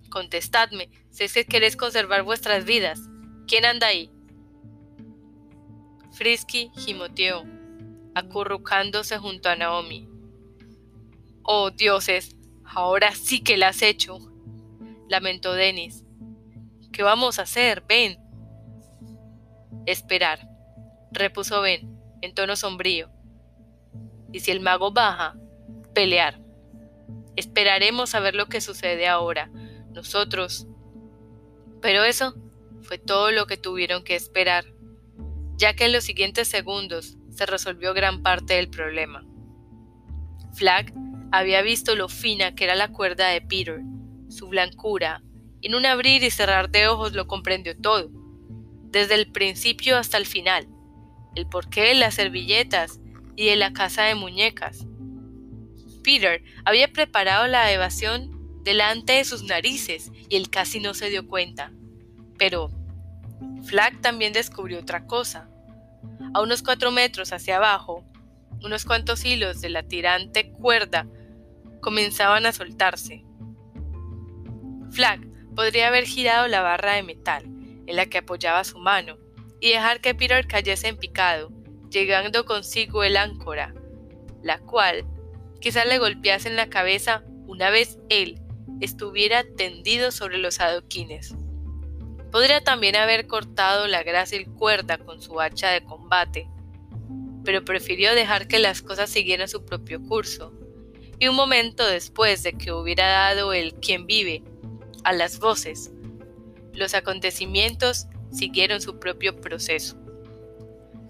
Contestadme, 0.09 0.89
si 1.09 1.25
es 1.25 1.33
que 1.33 1.45
queréis 1.45 1.75
conservar 1.75 2.23
vuestras 2.23 2.65
vidas. 2.65 2.99
¿Quién 3.47 3.65
anda 3.65 3.87
ahí? 3.87 4.09
Frisky 6.11 6.71
gimoteó, 6.75 7.43
acurrucándose 8.15 9.17
junto 9.17 9.49
a 9.49 9.55
Naomi. 9.55 10.07
Oh, 11.41 11.71
dioses, 11.71 12.35
ahora 12.63 13.13
sí 13.13 13.41
que 13.41 13.57
la 13.57 13.69
has 13.69 13.81
hecho, 13.81 14.19
lamentó 15.09 15.53
Denis. 15.53 16.02
¿Qué 16.93 17.01
vamos 17.01 17.39
a 17.39 17.41
hacer? 17.41 17.83
Ven. 17.87 18.19
Esperar, 19.87 20.47
repuso 21.11 21.59
Ben, 21.61 21.99
en 22.21 22.35
tono 22.35 22.55
sombrío. 22.55 23.09
Y 24.31 24.41
si 24.41 24.51
el 24.51 24.61
mago 24.61 24.91
baja, 24.91 25.35
pelear. 25.95 26.39
Esperaremos 27.35 28.13
a 28.13 28.19
ver 28.19 28.35
lo 28.35 28.45
que 28.45 28.61
sucede 28.61 29.07
ahora. 29.07 29.49
Nosotros. 29.91 30.67
Pero 31.81 32.03
eso 32.03 32.35
fue 32.83 32.99
todo 32.99 33.31
lo 33.31 33.47
que 33.47 33.57
tuvieron 33.57 34.03
que 34.03 34.15
esperar, 34.15 34.65
ya 35.55 35.73
que 35.73 35.85
en 35.85 35.93
los 35.93 36.03
siguientes 36.03 36.47
segundos 36.47 37.17
se 37.31 37.47
resolvió 37.47 37.95
gran 37.95 38.21
parte 38.21 38.53
del 38.53 38.69
problema. 38.69 39.25
Flag 40.53 40.93
había 41.31 41.63
visto 41.63 41.95
lo 41.95 42.07
fina 42.07 42.53
que 42.53 42.65
era 42.65 42.75
la 42.75 42.91
cuerda 42.91 43.29
de 43.29 43.41
Peter, 43.41 43.81
su 44.29 44.47
blancura, 44.47 45.23
en 45.63 45.75
un 45.75 45.85
abrir 45.85 46.23
y 46.23 46.29
cerrar 46.29 46.69
de 46.69 46.87
ojos 46.87 47.13
lo 47.13 47.27
comprendió 47.27 47.75
todo, 47.75 48.09
desde 48.91 49.15
el 49.15 49.31
principio 49.31 49.97
hasta 49.97 50.17
el 50.17 50.25
final, 50.25 50.67
el 51.35 51.47
porqué 51.47 51.81
de 51.81 51.95
las 51.95 52.15
servilletas 52.15 52.99
y 53.35 53.47
de 53.47 53.55
la 53.55 53.73
casa 53.73 54.03
de 54.03 54.15
muñecas. 54.15 54.85
Peter 56.03 56.43
había 56.65 56.91
preparado 56.91 57.47
la 57.47 57.71
evasión 57.71 58.61
delante 58.63 59.13
de 59.13 59.25
sus 59.25 59.43
narices 59.43 60.11
y 60.29 60.35
él 60.35 60.49
casi 60.49 60.79
no 60.79 60.93
se 60.93 61.09
dio 61.09 61.27
cuenta. 61.27 61.71
Pero 62.37 62.69
Flag 63.63 64.01
también 64.01 64.33
descubrió 64.33 64.79
otra 64.79 65.07
cosa. 65.07 65.49
A 66.33 66.41
unos 66.41 66.61
cuatro 66.61 66.91
metros 66.91 67.31
hacia 67.31 67.57
abajo, 67.57 68.03
unos 68.61 68.85
cuantos 68.85 69.23
hilos 69.25 69.61
de 69.61 69.69
la 69.69 69.83
tirante 69.83 70.51
cuerda 70.51 71.07
comenzaban 71.81 72.45
a 72.45 72.51
soltarse. 72.51 73.23
Flag 74.91 75.32
podría 75.55 75.87
haber 75.87 76.05
girado 76.05 76.47
la 76.47 76.61
barra 76.61 76.93
de 76.93 77.03
metal 77.03 77.43
en 77.85 77.95
la 77.95 78.05
que 78.05 78.19
apoyaba 78.19 78.63
su 78.63 78.77
mano 78.79 79.17
y 79.59 79.71
dejar 79.71 80.01
que 80.01 80.15
Peter 80.15 80.45
cayese 80.47 80.87
en 80.87 80.97
picado, 80.97 81.51
llegando 81.89 82.45
consigo 82.45 83.03
el 83.03 83.17
áncora, 83.17 83.73
la 84.41 84.59
cual 84.59 85.05
quizá 85.59 85.85
le 85.85 85.99
golpease 85.99 86.49
en 86.49 86.55
la 86.55 86.69
cabeza 86.69 87.23
una 87.47 87.69
vez 87.69 87.97
él 88.09 88.39
estuviera 88.81 89.43
tendido 89.43 90.11
sobre 90.11 90.37
los 90.37 90.59
adoquines. 90.59 91.35
Podría 92.31 92.63
también 92.63 92.95
haber 92.95 93.27
cortado 93.27 93.87
la 93.87 94.03
grácil 94.03 94.49
cuerda 94.51 94.97
con 94.97 95.21
su 95.21 95.39
hacha 95.39 95.69
de 95.69 95.83
combate, 95.83 96.49
pero 97.45 97.63
prefirió 97.63 98.15
dejar 98.15 98.47
que 98.47 98.59
las 98.59 98.81
cosas 98.81 99.09
siguieran 99.09 99.47
su 99.47 99.63
propio 99.65 100.01
curso, 100.01 100.51
y 101.19 101.27
un 101.27 101.35
momento 101.35 101.85
después 101.85 102.43
de 102.43 102.53
que 102.53 102.71
hubiera 102.71 103.07
dado 103.07 103.53
el 103.53 103.75
quien 103.75 104.07
vive 104.07 104.43
a 105.03 105.13
las 105.13 105.39
voces, 105.39 105.91
los 106.73 106.93
acontecimientos 106.93 108.07
siguieron 108.31 108.81
su 108.81 108.99
propio 108.99 109.39
proceso. 109.39 109.95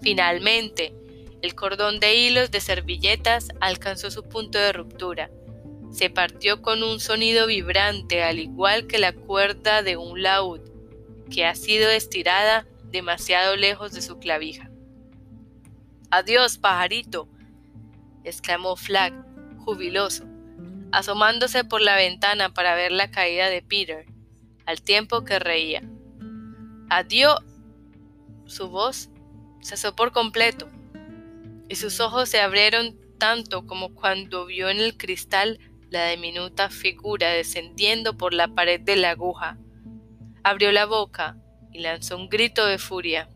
Finalmente, 0.02 0.94
el 1.40 1.54
cordón 1.54 2.00
de 2.00 2.14
hilos 2.14 2.50
de 2.50 2.60
servilletas 2.60 3.48
alcanzó 3.60 4.10
su 4.10 4.22
punto 4.24 4.58
de 4.58 4.72
ruptura. 4.72 5.30
Se 5.90 6.10
partió 6.10 6.60
con 6.60 6.82
un 6.82 7.00
sonido 7.00 7.46
vibrante 7.46 8.22
al 8.22 8.38
igual 8.38 8.86
que 8.86 8.98
la 8.98 9.12
cuerda 9.12 9.82
de 9.82 9.96
un 9.96 10.22
laúd 10.22 10.60
que 11.30 11.46
ha 11.46 11.54
sido 11.54 11.90
estirada 11.90 12.66
demasiado 12.90 13.56
lejos 13.56 13.92
de 13.92 14.02
su 14.02 14.18
clavija. 14.18 14.70
Adiós, 16.10 16.58
pajarito, 16.58 17.28
exclamó 18.24 18.76
Flag, 18.76 19.14
jubiloso, 19.64 20.24
asomándose 20.96 21.64
por 21.64 21.80
la 21.80 21.96
ventana 21.96 22.52
para 22.54 22.74
ver 22.74 22.92
la 22.92 23.10
caída 23.10 23.48
de 23.50 23.62
Peter, 23.62 24.06
al 24.66 24.82
tiempo 24.82 25.24
que 25.24 25.38
reía. 25.38 25.82
Adiós. 26.90 27.40
Su 28.46 28.68
voz 28.68 29.08
cesó 29.62 29.96
por 29.96 30.12
completo, 30.12 30.68
y 31.68 31.76
sus 31.76 32.00
ojos 32.00 32.28
se 32.28 32.40
abrieron 32.40 32.98
tanto 33.18 33.66
como 33.66 33.94
cuando 33.94 34.44
vio 34.44 34.68
en 34.68 34.78
el 34.78 34.98
cristal 34.98 35.58
la 35.88 36.08
diminuta 36.08 36.68
figura 36.68 37.30
descendiendo 37.30 38.18
por 38.18 38.34
la 38.34 38.48
pared 38.48 38.80
de 38.80 38.96
la 38.96 39.10
aguja 39.10 39.58
abrió 40.44 40.70
la 40.70 40.84
boca 40.84 41.36
y 41.72 41.80
lanzó 41.80 42.16
un 42.16 42.28
grito 42.28 42.66
de 42.66 42.78
furia. 42.78 43.28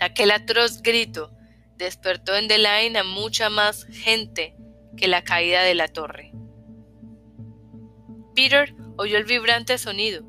Aquel 0.00 0.30
atroz 0.30 0.82
grito 0.82 1.32
despertó 1.76 2.36
en 2.36 2.46
Delaine 2.46 2.98
a 2.98 3.04
mucha 3.04 3.48
más 3.48 3.84
gente 3.86 4.54
que 4.96 5.08
la 5.08 5.24
caída 5.24 5.62
de 5.62 5.74
la 5.74 5.88
torre. 5.88 6.30
Peter 8.34 8.74
oyó 8.96 9.16
el 9.16 9.24
vibrante 9.24 9.78
sonido, 9.78 10.24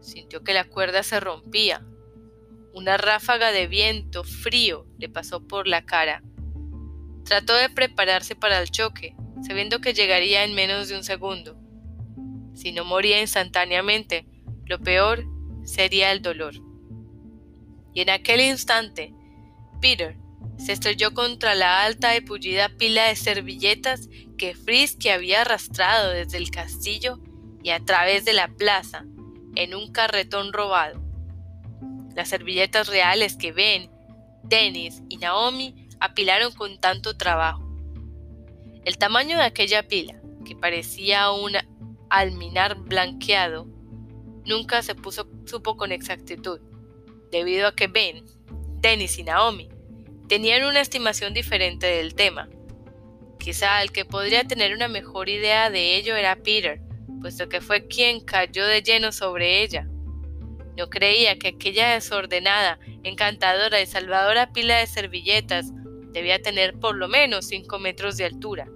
sintió 0.00 0.42
que 0.42 0.54
la 0.54 0.64
cuerda 0.64 1.02
se 1.02 1.18
rompía. 1.20 1.84
Una 2.72 2.96
ráfaga 2.96 3.50
de 3.50 3.66
viento 3.66 4.22
frío 4.22 4.86
le 4.98 5.08
pasó 5.08 5.46
por 5.46 5.66
la 5.66 5.84
cara. 5.84 6.22
Trató 7.24 7.54
de 7.54 7.68
prepararse 7.68 8.36
para 8.36 8.60
el 8.60 8.70
choque, 8.70 9.16
sabiendo 9.46 9.80
que 9.80 9.94
llegaría 9.94 10.44
en 10.44 10.54
menos 10.54 10.88
de 10.88 10.96
un 10.96 11.04
segundo. 11.04 11.58
Si 12.54 12.72
no 12.72 12.84
moría 12.84 13.20
instantáneamente, 13.20 14.26
lo 14.66 14.78
peor 14.78 15.24
sería 15.64 16.12
el 16.12 16.22
dolor. 16.22 16.54
Y 17.92 18.02
en 18.02 18.10
aquel 18.10 18.40
instante, 18.40 19.12
Peter 19.80 20.16
se 20.56 20.72
estrelló 20.72 21.14
contra 21.14 21.54
la 21.54 21.82
alta 21.84 22.16
y 22.16 22.20
pullida 22.20 22.68
pila 22.68 23.06
de 23.06 23.16
servilletas 23.16 24.08
que 24.36 24.54
Frisky 24.54 25.08
había 25.08 25.40
arrastrado 25.40 26.10
desde 26.10 26.38
el 26.38 26.50
castillo 26.50 27.18
y 27.62 27.70
a 27.70 27.80
través 27.80 28.24
de 28.24 28.32
la 28.32 28.48
plaza 28.48 29.04
en 29.54 29.74
un 29.74 29.92
carretón 29.92 30.52
robado. 30.52 31.00
Las 32.14 32.28
servilletas 32.28 32.88
reales 32.88 33.36
que 33.36 33.52
Ben, 33.52 33.90
Dennis 34.42 35.02
y 35.08 35.18
Naomi 35.18 35.88
apilaron 36.00 36.52
con 36.52 36.80
tanto 36.80 37.16
trabajo. 37.16 37.66
El 38.84 38.98
tamaño 38.98 39.36
de 39.36 39.44
aquella 39.44 39.86
pila, 39.86 40.20
que 40.44 40.56
parecía 40.56 41.30
un 41.30 41.52
alminar 42.08 42.76
blanqueado, 42.76 43.66
nunca 44.44 44.82
se 44.82 44.94
puso, 44.94 45.28
supo 45.44 45.76
con 45.76 45.92
exactitud, 45.92 46.60
debido 47.30 47.68
a 47.68 47.74
que 47.74 47.86
Ben, 47.86 48.24
Dennis 48.80 49.18
y 49.18 49.24
Naomi 49.24 49.68
tenían 50.28 50.64
una 50.64 50.80
estimación 50.80 51.34
diferente 51.34 51.86
del 51.86 52.14
tema. 52.14 52.48
Quizá 53.38 53.82
el 53.82 53.90
que 53.90 54.04
podría 54.04 54.44
tener 54.44 54.74
una 54.74 54.88
mejor 54.88 55.28
idea 55.28 55.70
de 55.70 55.96
ello 55.96 56.14
era 56.16 56.36
Peter, 56.36 56.80
puesto 57.20 57.48
que 57.48 57.60
fue 57.60 57.86
quien 57.86 58.20
cayó 58.20 58.66
de 58.66 58.82
lleno 58.82 59.12
sobre 59.12 59.62
ella. 59.62 59.86
No 60.76 60.88
creía 60.88 61.38
que 61.38 61.48
aquella 61.48 61.94
desordenada, 61.94 62.78
encantadora 63.02 63.80
y 63.80 63.86
salvadora 63.86 64.52
pila 64.52 64.78
de 64.78 64.86
servilletas 64.86 65.72
debía 66.12 66.40
tener 66.40 66.74
por 66.74 66.96
lo 66.96 67.08
menos 67.08 67.46
cinco 67.46 67.78
metros 67.78 68.16
de 68.16 68.24
altura. 68.24 68.68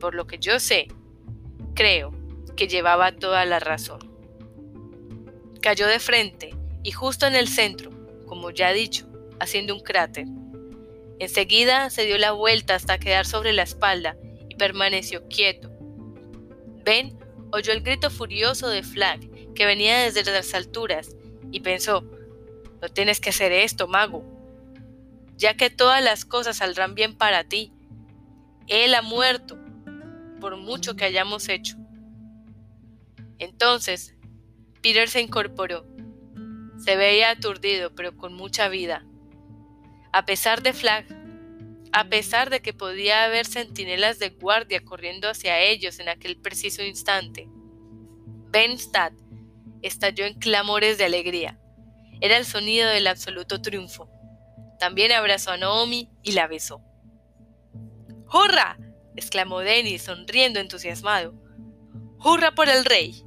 Por 0.00 0.14
lo 0.14 0.26
que 0.26 0.38
yo 0.38 0.58
sé, 0.60 0.88
creo 1.74 2.12
que 2.56 2.68
llevaba 2.68 3.12
toda 3.12 3.44
la 3.44 3.60
razón. 3.60 4.00
Cayó 5.60 5.86
de 5.86 6.00
frente 6.00 6.54
y 6.82 6.92
justo 6.92 7.26
en 7.26 7.34
el 7.34 7.48
centro, 7.48 7.90
como 8.26 8.50
ya 8.50 8.70
he 8.70 8.74
dicho, 8.74 9.06
haciendo 9.40 9.74
un 9.74 9.80
cráter. 9.80 10.26
Enseguida 11.18 11.90
se 11.90 12.04
dio 12.04 12.18
la 12.18 12.32
vuelta 12.32 12.74
hasta 12.74 12.98
quedar 12.98 13.26
sobre 13.26 13.52
la 13.52 13.62
espalda 13.62 14.16
y 14.48 14.56
permaneció 14.56 15.26
quieto. 15.28 15.70
Ben 16.84 17.18
oyó 17.52 17.72
el 17.72 17.82
grito 17.82 18.10
furioso 18.10 18.68
de 18.68 18.82
Flag 18.82 19.20
que 19.54 19.66
venía 19.66 19.98
desde 19.98 20.24
las 20.30 20.54
alturas 20.54 21.16
y 21.50 21.60
pensó, 21.60 22.02
no 22.80 22.88
tienes 22.88 23.20
que 23.20 23.30
hacer 23.30 23.52
esto, 23.52 23.88
mago, 23.88 24.24
ya 25.36 25.56
que 25.56 25.70
todas 25.70 26.02
las 26.02 26.24
cosas 26.24 26.58
saldrán 26.58 26.94
bien 26.94 27.16
para 27.16 27.44
ti. 27.44 27.72
Él 28.68 28.94
ha 28.94 29.02
muerto, 29.02 29.58
por 30.40 30.56
mucho 30.56 30.96
que 30.96 31.04
hayamos 31.04 31.48
hecho. 31.48 31.76
Entonces, 33.38 34.14
Peter 34.82 35.08
se 35.08 35.20
incorporó. 35.20 35.86
Se 36.78 36.96
veía 36.96 37.30
aturdido, 37.30 37.94
pero 37.94 38.16
con 38.16 38.34
mucha 38.34 38.68
vida. 38.68 39.04
A 40.12 40.24
pesar 40.24 40.62
de 40.62 40.72
Flag, 40.72 41.06
a 41.96 42.10
pesar 42.10 42.50
de 42.50 42.60
que 42.60 42.74
podía 42.74 43.24
haber 43.24 43.46
centinelas 43.46 44.18
de 44.18 44.28
guardia 44.28 44.84
corriendo 44.84 45.30
hacia 45.30 45.60
ellos 45.60 45.98
en 45.98 46.10
aquel 46.10 46.38
preciso 46.38 46.82
instante, 46.82 47.48
Ben 48.50 48.72
Stad 48.72 49.14
estalló 49.80 50.26
en 50.26 50.34
clamores 50.34 50.98
de 50.98 51.06
alegría. 51.06 51.58
Era 52.20 52.36
el 52.36 52.44
sonido 52.44 52.90
del 52.90 53.06
absoluto 53.06 53.62
triunfo. 53.62 54.10
También 54.78 55.10
abrazó 55.10 55.52
a 55.52 55.56
Naomi 55.56 56.10
y 56.22 56.32
la 56.32 56.46
besó. 56.46 56.82
¡Hurra! 58.30 58.76
exclamó 59.16 59.60
Dennis 59.60 60.02
sonriendo 60.02 60.60
entusiasmado. 60.60 61.32
¡Hurra 62.22 62.54
por 62.54 62.68
el 62.68 62.84
rey! 62.84 63.22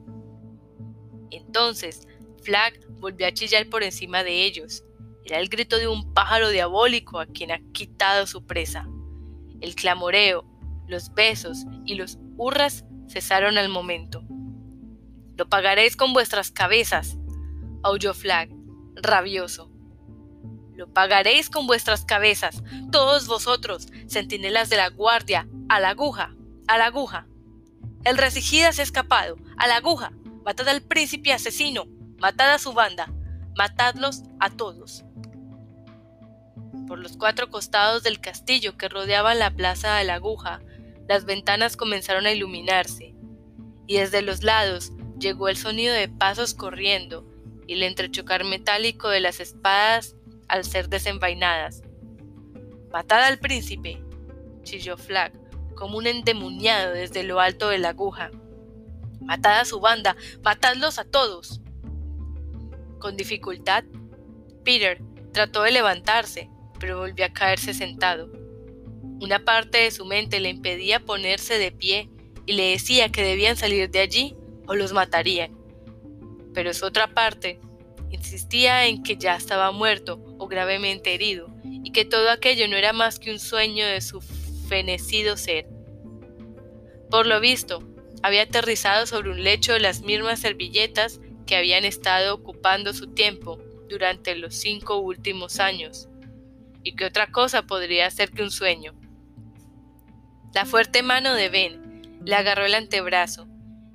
Entonces, 1.31 2.07
Flag 2.43 2.79
volvió 2.99 3.25
a 3.25 3.33
chillar 3.33 3.67
por 3.67 3.81
encima 3.81 4.23
de 4.23 4.43
ellos. 4.43 4.83
El 5.29 5.47
grito 5.47 5.77
de 5.77 5.87
un 5.87 6.13
pájaro 6.13 6.49
diabólico 6.49 7.19
a 7.19 7.27
quien 7.27 7.51
ha 7.51 7.59
quitado 7.71 8.25
su 8.25 8.45
presa. 8.45 8.87
El 9.61 9.75
clamoreo, 9.75 10.43
los 10.87 11.13
besos 11.13 11.65
y 11.85 11.95
los 11.95 12.17
hurras 12.37 12.83
cesaron 13.07 13.57
al 13.59 13.69
momento. 13.69 14.23
Lo 15.35 15.47
pagaréis 15.47 15.95
con 15.95 16.13
vuestras 16.13 16.51
cabezas, 16.51 17.17
aulló 17.83 18.13
Flag, 18.13 18.49
rabioso. 18.95 19.71
Lo 20.73 20.91
pagaréis 20.91 21.49
con 21.49 21.67
vuestras 21.67 22.05
cabezas, 22.05 22.63
todos 22.91 23.27
vosotros, 23.27 23.87
centinelas 24.07 24.69
de 24.69 24.77
la 24.77 24.89
guardia, 24.89 25.47
a 25.67 25.79
la 25.79 25.89
aguja, 25.89 26.33
a 26.67 26.77
la 26.77 26.87
aguja. 26.87 27.27
El 28.03 28.17
resigida 28.17 28.71
se 28.71 28.81
ha 28.81 28.83
escapado, 28.83 29.35
a 29.57 29.67
la 29.67 29.75
aguja. 29.75 30.11
Matad 30.43 30.69
al 30.69 30.81
príncipe 30.81 31.33
asesino, 31.33 31.85
matad 32.17 32.53
a 32.53 32.59
su 32.59 32.73
banda, 32.73 33.13
matadlos 33.55 34.23
a 34.39 34.49
todos. 34.49 35.03
Por 36.89 36.97
los 36.97 37.17
cuatro 37.17 37.51
costados 37.51 38.01
del 38.01 38.19
castillo 38.19 38.75
que 38.75 38.89
rodeaban 38.89 39.37
la 39.37 39.51
plaza 39.51 39.97
de 39.97 40.05
la 40.05 40.15
aguja, 40.15 40.59
las 41.07 41.23
ventanas 41.23 41.77
comenzaron 41.77 42.25
a 42.25 42.31
iluminarse, 42.31 43.13
y 43.85 43.97
desde 43.97 44.23
los 44.23 44.43
lados 44.43 44.91
llegó 45.19 45.49
el 45.49 45.55
sonido 45.55 45.93
de 45.93 46.09
pasos 46.09 46.55
corriendo 46.55 47.27
y 47.67 47.73
el 47.73 47.83
entrechocar 47.83 48.43
metálico 48.43 49.07
de 49.07 49.19
las 49.19 49.39
espadas 49.39 50.15
al 50.47 50.65
ser 50.65 50.89
desenvainadas. 50.89 51.83
Matad 52.91 53.21
al 53.21 53.37
príncipe, 53.37 54.03
chilló 54.63 54.97
Flag, 54.97 55.31
como 55.75 55.95
un 55.95 56.07
endemoniado 56.07 56.93
desde 56.93 57.21
lo 57.21 57.39
alto 57.39 57.69
de 57.69 57.77
la 57.77 57.89
aguja. 57.89 58.31
Matad 59.21 59.59
a 59.59 59.65
su 59.65 59.79
banda, 59.79 60.15
matadlos 60.41 60.97
a 60.97 61.03
todos. 61.03 61.61
Con 62.97 63.15
dificultad, 63.15 63.83
Peter 64.63 64.99
trató 65.31 65.61
de 65.61 65.71
levantarse, 65.71 66.49
pero 66.79 66.99
volvió 66.99 67.25
a 67.25 67.33
caerse 67.33 67.73
sentado. 67.73 68.31
Una 69.21 69.43
parte 69.43 69.79
de 69.79 69.91
su 69.91 70.05
mente 70.05 70.39
le 70.39 70.49
impedía 70.49 70.99
ponerse 70.99 71.57
de 71.57 71.71
pie 71.71 72.09
y 72.45 72.53
le 72.53 72.71
decía 72.71 73.09
que 73.09 73.21
debían 73.21 73.57
salir 73.57 73.89
de 73.89 73.99
allí 73.99 74.35
o 74.67 74.75
los 74.75 74.93
matarían. 74.93 75.57
Pero 76.53 76.73
su 76.73 76.85
otra 76.85 77.13
parte 77.13 77.59
insistía 78.11 78.87
en 78.87 79.03
que 79.03 79.17
ya 79.17 79.35
estaba 79.35 79.71
muerto 79.71 80.23
o 80.37 80.47
gravemente 80.47 81.13
herido, 81.13 81.47
y 81.63 81.91
que 81.91 82.05
todo 82.05 82.29
aquello 82.31 82.67
no 82.67 82.75
era 82.75 82.93
más 82.93 83.19
que 83.19 83.31
un 83.31 83.39
sueño 83.39 83.85
de 83.85 84.01
su 84.01 84.21
fenecido 84.21 85.37
ser. 85.37 85.67
Por 87.09 87.27
lo 87.27 87.39
visto, 87.39 87.83
había 88.21 88.43
aterrizado 88.43 89.05
sobre 89.05 89.31
un 89.31 89.43
lecho 89.43 89.73
de 89.73 89.79
las 89.79 90.01
mismas 90.01 90.39
servilletas 90.39 91.19
que 91.45 91.55
habían 91.55 91.85
estado 91.85 92.35
ocupando 92.35 92.93
su 92.93 93.13
tiempo 93.13 93.59
durante 93.87 94.35
los 94.35 94.55
cinco 94.55 94.97
últimos 94.97 95.59
años. 95.59 96.08
¿Y 96.89 96.93
qué 96.93 97.05
otra 97.05 97.31
cosa 97.31 97.67
podría 97.67 98.09
ser 98.09 98.31
que 98.31 98.41
un 98.41 98.49
sueño? 98.49 98.95
La 100.55 100.65
fuerte 100.65 101.03
mano 101.03 101.35
de 101.35 101.47
Ben 101.47 102.19
le 102.25 102.33
agarró 102.33 102.65
el 102.65 102.73
antebrazo, 102.73 103.47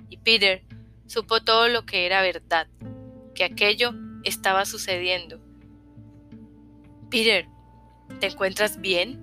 y 0.07 0.15
Peter 0.15 0.63
supo 1.05 1.41
todo 1.41 1.67
lo 1.67 1.85
que 1.85 2.05
era 2.05 2.21
verdad, 2.21 2.69
que 3.33 3.43
aquello 3.43 3.91
estaba 4.23 4.63
sucediendo. 4.63 5.41
Peter, 7.11 7.49
¿te 8.21 8.27
encuentras 8.27 8.79
bien? 8.79 9.19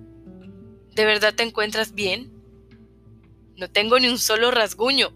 ¿De 0.93 1.05
verdad 1.05 1.33
te 1.33 1.41
encuentras 1.41 1.95
bien? 1.95 2.31
No 3.55 3.71
tengo 3.71 3.97
ni 3.97 4.07
un 4.07 4.19
solo 4.19 4.51
rasguño. 4.51 5.15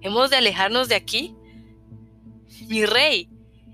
¿Hemos 0.00 0.28
de 0.30 0.38
alejarnos 0.38 0.88
de 0.88 0.96
aquí? 0.96 1.36
Mi 2.66 2.84
rey, 2.84 3.30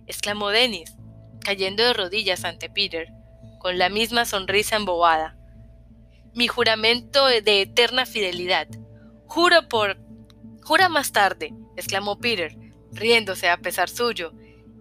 exclamó 0.07 0.51
Dennis, 0.51 0.93
cayendo 1.41 1.83
de 1.83 1.95
rodillas 1.95 2.45
ante 2.45 2.69
Peter, 2.69 3.09
con 3.59 3.79
la 3.79 3.89
misma 3.89 4.25
sonrisa 4.25 4.77
embobada. 4.77 5.37
Mi 6.35 6.47
juramento 6.47 7.27
de 7.27 7.63
eterna 7.63 8.07
fidelidad. 8.07 8.69
Juro 9.27 9.69
por... 9.69 9.99
Jura 10.63 10.89
más 10.89 11.13
tarde, 11.13 11.55
exclamó 11.77 12.19
Peter, 12.19 12.57
riéndose 12.93 13.49
a 13.49 13.57
pesar 13.59 13.89
suyo, 13.89 14.33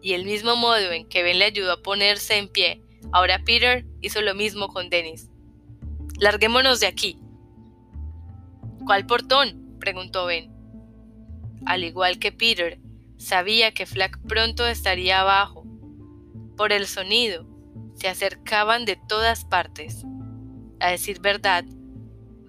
y 0.01 0.13
el 0.13 0.25
mismo 0.25 0.55
modo 0.55 0.91
en 0.91 1.07
que 1.07 1.23
Ben 1.23 1.39
le 1.39 1.45
ayudó 1.45 1.71
a 1.71 1.81
ponerse 1.81 2.37
en 2.37 2.49
pie, 2.49 2.81
ahora 3.11 3.43
Peter 3.45 3.85
hizo 4.01 4.21
lo 4.21 4.35
mismo 4.35 4.67
con 4.67 4.89
Dennis. 4.89 5.29
Larguémonos 6.19 6.79
de 6.79 6.87
aquí. 6.87 7.19
¿Cuál 8.85 9.05
portón? 9.05 9.77
preguntó 9.79 10.25
Ben. 10.25 10.51
Al 11.65 11.83
igual 11.83 12.19
que 12.19 12.31
Peter, 12.31 12.79
sabía 13.17 13.73
que 13.73 13.85
Flack 13.85 14.19
pronto 14.27 14.65
estaría 14.65 15.21
abajo. 15.21 15.65
Por 16.55 16.71
el 16.71 16.87
sonido, 16.87 17.45
se 17.97 18.07
acercaban 18.07 18.85
de 18.85 18.95
todas 18.95 19.43
partes. 19.43 20.05
A 20.79 20.91
decir 20.91 21.19
verdad, 21.19 21.65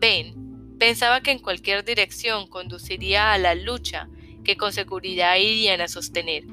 Ben 0.01 0.77
pensaba 0.79 1.23
que 1.23 1.33
en 1.33 1.41
cualquier 1.41 1.85
dirección 1.85 2.47
conduciría 2.47 3.33
a 3.33 3.39
la 3.39 3.55
lucha 3.55 4.09
que 4.45 4.57
con 4.57 4.73
seguridad 4.73 5.37
irían 5.37 5.81
a 5.81 5.89
sostener 5.89 6.45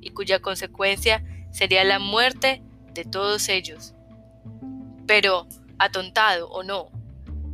y 0.00 0.10
cuya 0.10 0.40
consecuencia 0.40 1.24
sería 1.52 1.84
la 1.84 1.98
muerte 1.98 2.62
de 2.94 3.04
todos 3.04 3.48
ellos. 3.48 3.94
Pero, 5.06 5.46
atontado 5.78 6.48
o 6.48 6.62
no, 6.62 6.90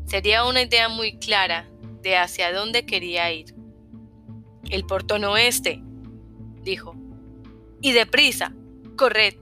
sería 0.07 0.45
una 0.45 0.63
idea 0.63 0.89
muy 0.89 1.19
clara 1.19 1.69
de 2.03 2.17
hacia 2.17 2.53
dónde 2.53 2.87
quería 2.87 3.33
ir. 3.33 3.55
El 4.71 4.85
portón 4.85 5.25
oeste, 5.25 5.83
dijo. 6.63 6.95
Y 7.81 7.93
deprisa, 7.93 8.55
corred. 8.97 9.35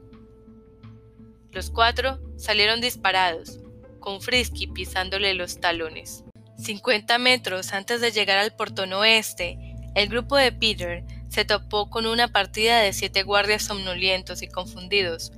Los 1.59 1.71
cuatro 1.71 2.21
salieron 2.37 2.81
disparados, 2.81 3.59
con 3.99 4.21
Frisky 4.21 4.69
pisándole 4.69 5.35
los 5.35 5.59
talones. 5.59 6.23
Cincuenta 6.57 7.19
metros 7.19 7.73
antes 7.73 8.01
de 8.01 8.13
llegar 8.13 8.39
al 8.39 8.55
portón 8.55 8.93
oeste, 8.93 9.59
el 9.97 10.09
grupo 10.09 10.37
de 10.37 10.53
Peter 10.53 11.03
se 11.29 11.45
topó 11.45 11.91
con 11.91 12.07
una 12.07 12.29
partida 12.29 12.79
de 12.79 12.93
siete 12.93 13.25
guardias 13.25 13.65
somnolientos 13.65 14.41
y 14.43 14.47
confundidos. 14.47 15.33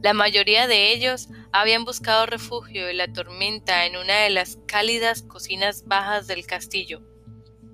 La 0.00 0.14
mayoría 0.14 0.68
de 0.68 0.92
ellos 0.92 1.28
habían 1.50 1.84
buscado 1.84 2.26
refugio 2.26 2.86
de 2.86 2.94
la 2.94 3.12
tormenta 3.12 3.84
en 3.86 3.96
una 3.96 4.20
de 4.20 4.30
las 4.30 4.58
cálidas 4.68 5.22
cocinas 5.22 5.88
bajas 5.88 6.28
del 6.28 6.46
castillo, 6.46 7.02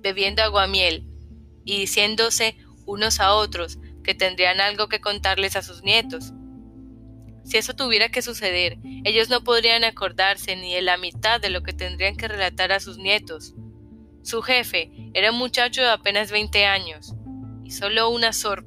bebiendo 0.01 0.41
aguamiel 0.41 1.05
y 1.65 1.81
diciéndose 1.81 2.57
unos 2.87 3.19
a 3.19 3.35
otros 3.35 3.77
que 4.03 4.15
tendrían 4.15 4.59
algo 4.59 4.89
que 4.89 5.01
contarles 5.01 5.55
a 5.55 5.61
sus 5.61 5.83
nietos. 5.83 6.33
Si 7.49 7.57
eso 7.57 7.73
tuviera 7.73 8.09
que 8.09 8.21
suceder, 8.21 8.77
ellos 9.03 9.27
no 9.31 9.43
podrían 9.43 9.83
acordarse 9.83 10.55
ni 10.55 10.75
de 10.75 10.83
la 10.83 10.97
mitad 10.97 11.41
de 11.41 11.49
lo 11.49 11.63
que 11.63 11.73
tendrían 11.73 12.15
que 12.15 12.27
relatar 12.27 12.71
a 12.71 12.79
sus 12.79 12.99
nietos. 12.99 13.55
Su 14.21 14.43
jefe 14.43 14.91
era 15.15 15.31
un 15.31 15.39
muchacho 15.39 15.81
de 15.81 15.89
apenas 15.89 16.29
20 16.29 16.67
años 16.67 17.15
y 17.63 17.71
solo 17.71 18.11
una 18.11 18.27
Azor. 18.27 18.65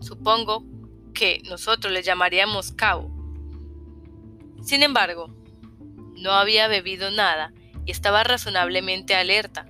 Supongo 0.00 0.64
que 1.14 1.40
nosotros 1.48 1.92
le 1.92 2.02
llamaríamos 2.02 2.72
cabo. 2.72 3.12
Sin 4.64 4.82
embargo, 4.82 5.32
no 6.16 6.32
había 6.32 6.66
bebido 6.66 7.12
nada 7.12 7.52
y 7.86 7.92
estaba 7.92 8.24
razonablemente 8.24 9.14
alerta. 9.14 9.66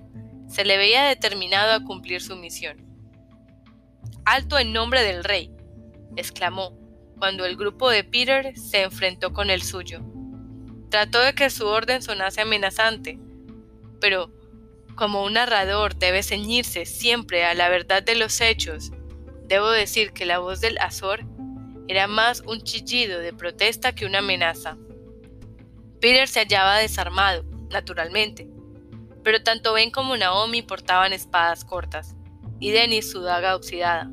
Se 0.47 0.65
le 0.65 0.77
veía 0.77 1.03
determinado 1.03 1.73
a 1.73 1.83
cumplir 1.83 2.23
su 2.23 2.37
misión. 2.37 2.87
Alto 4.25 4.57
en 4.57 4.73
nombre 4.73 5.03
del 5.03 5.23
rey, 5.23 5.51
exclamó, 6.15 6.82
cuando 7.23 7.45
el 7.45 7.55
grupo 7.55 7.89
de 7.89 8.03
Peter 8.03 8.51
se 8.57 8.81
enfrentó 8.81 9.31
con 9.31 9.49
el 9.49 9.61
suyo. 9.61 10.01
Trató 10.89 11.21
de 11.21 11.33
que 11.33 11.49
su 11.49 11.65
orden 11.65 12.01
sonase 12.01 12.41
amenazante, 12.41 13.17
pero 14.01 14.29
como 14.95 15.23
un 15.23 15.31
narrador 15.31 15.95
debe 15.95 16.21
ceñirse 16.21 16.85
siempre 16.85 17.45
a 17.45 17.53
la 17.53 17.69
verdad 17.69 18.03
de 18.03 18.15
los 18.15 18.41
hechos, 18.41 18.91
debo 19.45 19.69
decir 19.69 20.11
que 20.11 20.25
la 20.25 20.39
voz 20.39 20.59
del 20.59 20.77
Azor 20.79 21.21
era 21.87 22.07
más 22.07 22.41
un 22.41 22.61
chillido 22.61 23.19
de 23.19 23.31
protesta 23.31 23.95
que 23.95 24.05
una 24.05 24.19
amenaza. 24.19 24.75
Peter 26.01 26.27
se 26.27 26.41
hallaba 26.41 26.79
desarmado, 26.79 27.45
naturalmente, 27.69 28.49
pero 29.23 29.41
tanto 29.43 29.71
Ben 29.71 29.91
como 29.91 30.17
Naomi 30.17 30.61
portaban 30.61 31.13
espadas 31.13 31.63
cortas, 31.63 32.17
y 32.59 32.71
Dennis 32.71 33.09
su 33.09 33.21
daga 33.21 33.55
oxidada. 33.55 34.11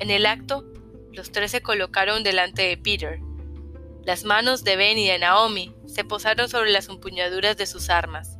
En 0.00 0.10
el 0.10 0.26
acto, 0.26 0.73
los 1.14 1.32
tres 1.32 1.52
se 1.52 1.62
colocaron 1.62 2.22
delante 2.22 2.62
de 2.62 2.76
Peter. 2.76 3.20
Las 4.04 4.24
manos 4.24 4.64
de 4.64 4.76
Ben 4.76 4.98
y 4.98 5.06
de 5.06 5.18
Naomi 5.18 5.74
se 5.86 6.04
posaron 6.04 6.48
sobre 6.48 6.70
las 6.70 6.88
empuñaduras 6.88 7.56
de 7.56 7.66
sus 7.66 7.88
armas. 7.88 8.38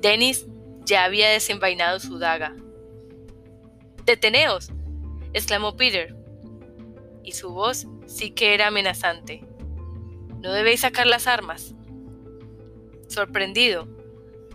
Dennis 0.00 0.46
ya 0.84 1.04
había 1.04 1.28
desenvainado 1.28 1.98
su 2.00 2.18
daga. 2.18 2.54
¡Deteneos! 4.04 4.70
exclamó 5.32 5.76
Peter, 5.76 6.14
y 7.24 7.32
su 7.32 7.50
voz 7.50 7.86
sí 8.06 8.30
que 8.30 8.54
era 8.54 8.68
amenazante. 8.68 9.44
¿No 10.40 10.52
debéis 10.52 10.80
sacar 10.80 11.06
las 11.06 11.26
armas? 11.26 11.74
Sorprendido, 13.08 13.88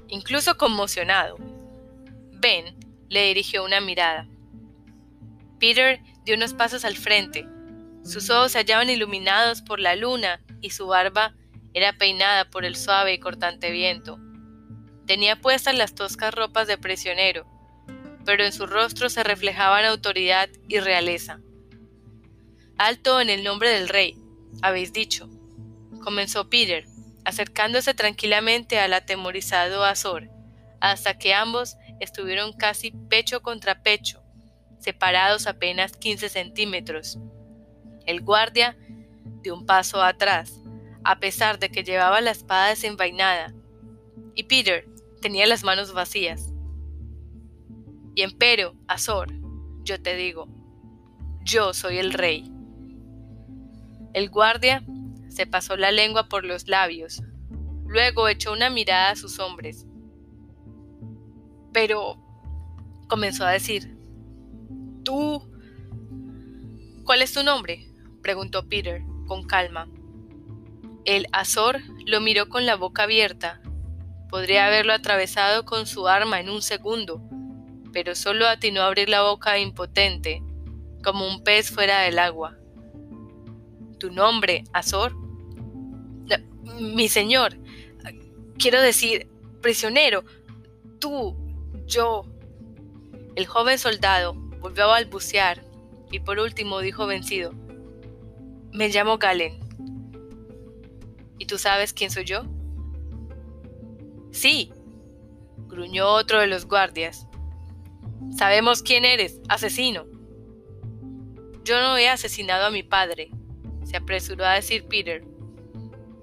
incluso 0.07 0.57
conmocionado, 0.57 1.37
Ben 2.33 2.77
le 3.09 3.27
dirigió 3.27 3.65
una 3.65 3.81
mirada. 3.81 4.29
Peter 5.59 5.99
dio 6.25 6.35
unos 6.35 6.53
pasos 6.53 6.85
al 6.85 6.95
frente. 6.95 7.47
Sus 8.03 8.29
ojos 8.29 8.53
se 8.53 8.59
hallaban 8.59 8.89
iluminados 8.89 9.61
por 9.61 9.79
la 9.79 9.95
luna 9.95 10.41
y 10.61 10.71
su 10.71 10.87
barba 10.87 11.35
era 11.73 11.97
peinada 11.97 12.49
por 12.49 12.65
el 12.65 12.75
suave 12.75 13.13
y 13.13 13.19
cortante 13.19 13.71
viento. 13.71 14.19
Tenía 15.05 15.35
puestas 15.41 15.75
las 15.75 15.95
toscas 15.95 16.33
ropas 16.33 16.67
de 16.67 16.77
prisionero, 16.77 17.45
pero 18.25 18.43
en 18.43 18.53
su 18.53 18.67
rostro 18.67 19.09
se 19.09 19.23
reflejaban 19.23 19.85
autoridad 19.85 20.49
y 20.67 20.79
realeza. 20.79 21.39
Alto 22.77 23.19
en 23.19 23.29
el 23.29 23.43
nombre 23.43 23.69
del 23.69 23.89
rey, 23.89 24.17
habéis 24.61 24.93
dicho, 24.93 25.29
comenzó 26.03 26.49
Peter, 26.49 26.85
acercándose 27.25 27.93
tranquilamente 27.93 28.79
al 28.79 28.93
atemorizado 28.93 29.83
Azor, 29.83 30.29
hasta 30.79 31.17
que 31.17 31.33
ambos 31.33 31.75
estuvieron 31.99 32.53
casi 32.53 32.91
pecho 32.91 33.41
contra 33.41 33.83
pecho, 33.83 34.18
separados 34.79 35.47
apenas 35.47 35.95
15 35.97 36.29
centímetros. 36.29 37.19
El 38.05 38.21
guardia 38.21 38.77
dio 39.41 39.55
un 39.55 39.65
paso 39.65 40.01
atrás, 40.01 40.61
a 41.03 41.19
pesar 41.19 41.59
de 41.59 41.69
que 41.69 41.83
llevaba 41.83 42.21
la 42.21 42.31
espada 42.31 42.69
desenvainada, 42.69 43.53
y 44.35 44.43
Peter 44.43 44.87
tenía 45.21 45.47
las 45.47 45.63
manos 45.63 45.93
vacías. 45.93 46.53
Y 48.15 48.21
empero, 48.21 48.75
Azor, 48.87 49.33
yo 49.83 50.01
te 50.01 50.15
digo, 50.15 50.47
yo 51.43 51.73
soy 51.73 51.97
el 51.97 52.13
rey. 52.13 52.51
El 54.13 54.29
guardia 54.29 54.83
se 55.29 55.45
pasó 55.45 55.77
la 55.77 55.91
lengua 55.91 56.27
por 56.27 56.45
los 56.45 56.67
labios, 56.67 57.21
luego 57.85 58.27
echó 58.27 58.51
una 58.51 58.69
mirada 58.69 59.11
a 59.11 59.15
sus 59.15 59.39
hombres. 59.39 59.85
Pero, 61.71 62.17
comenzó 63.07 63.45
a 63.45 63.51
decir, 63.51 63.98
¿Cuál 67.03 67.21
es 67.21 67.33
tu 67.33 67.43
nombre? 67.43 67.87
preguntó 68.21 68.67
Peter, 68.67 69.01
con 69.27 69.43
calma. 69.47 69.87
El 71.05 71.25
Azor 71.31 71.79
lo 72.05 72.21
miró 72.21 72.49
con 72.49 72.65
la 72.65 72.75
boca 72.75 73.03
abierta. 73.03 73.61
Podría 74.29 74.67
haberlo 74.67 74.93
atravesado 74.93 75.65
con 75.65 75.87
su 75.87 76.07
arma 76.07 76.39
en 76.39 76.49
un 76.49 76.61
segundo, 76.61 77.23
pero 77.91 78.13
solo 78.13 78.47
atinó 78.47 78.81
a 78.81 78.87
abrir 78.87 79.09
la 79.09 79.23
boca 79.23 79.57
impotente, 79.57 80.43
como 81.03 81.27
un 81.27 81.43
pez 81.43 81.71
fuera 81.71 82.01
del 82.01 82.19
agua. 82.19 82.57
¿Tu 83.97 84.11
nombre, 84.11 84.63
Azor? 84.73 85.15
Mi 86.79 87.09
señor, 87.09 87.57
quiero 88.59 88.79
decir, 88.81 89.27
prisionero, 89.61 90.23
tú, 90.99 91.35
yo. 91.87 92.25
El 93.35 93.47
joven 93.47 93.79
soldado 93.79 94.48
volvió 94.59 94.85
a 94.85 94.87
balbucear 94.87 95.63
y 96.11 96.19
por 96.19 96.39
último 96.39 96.79
dijo 96.79 97.07
vencido, 97.07 97.53
me 98.71 98.89
llamo 98.89 99.17
Galen. 99.17 99.59
¿Y 101.37 101.45
tú 101.45 101.57
sabes 101.57 101.93
quién 101.93 102.11
soy 102.11 102.25
yo? 102.25 102.43
Sí, 104.31 104.71
gruñó 105.67 106.07
otro 106.09 106.39
de 106.39 106.47
los 106.47 106.65
guardias. 106.65 107.27
Sabemos 108.37 108.83
quién 108.83 109.05
eres, 109.05 109.39
asesino. 109.47 110.05
Yo 111.63 111.79
no 111.79 111.97
he 111.97 112.09
asesinado 112.09 112.65
a 112.65 112.71
mi 112.71 112.83
padre, 112.83 113.31
se 113.83 113.97
apresuró 113.97 114.45
a 114.45 114.53
decir 114.53 114.85
Peter. 114.85 115.23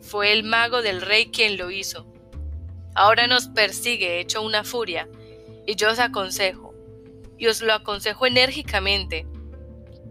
Fue 0.00 0.32
el 0.32 0.44
mago 0.44 0.82
del 0.82 1.00
rey 1.00 1.30
quien 1.30 1.56
lo 1.56 1.70
hizo. 1.70 2.06
Ahora 2.94 3.26
nos 3.26 3.48
persigue 3.48 4.20
hecho 4.20 4.42
una 4.42 4.64
furia, 4.64 5.08
y 5.66 5.74
yo 5.74 5.90
os 5.90 5.98
aconsejo, 5.98 6.65
y 7.38 7.46
os 7.46 7.62
lo 7.62 7.72
aconsejo 7.72 8.26
enérgicamente, 8.26 9.26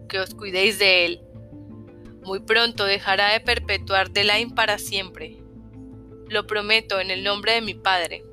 que 0.08 0.18
os 0.18 0.34
cuidéis 0.34 0.78
de 0.78 1.04
él. 1.06 1.20
Muy 2.22 2.40
pronto 2.40 2.84
dejará 2.84 3.32
de 3.32 3.40
perpetuar 3.40 4.10
Delain 4.10 4.50
para 4.50 4.78
siempre. 4.78 5.36
Lo 6.28 6.46
prometo 6.46 7.00
en 7.00 7.10
el 7.10 7.22
nombre 7.22 7.52
de 7.52 7.60
mi 7.60 7.74
padre. 7.74 8.24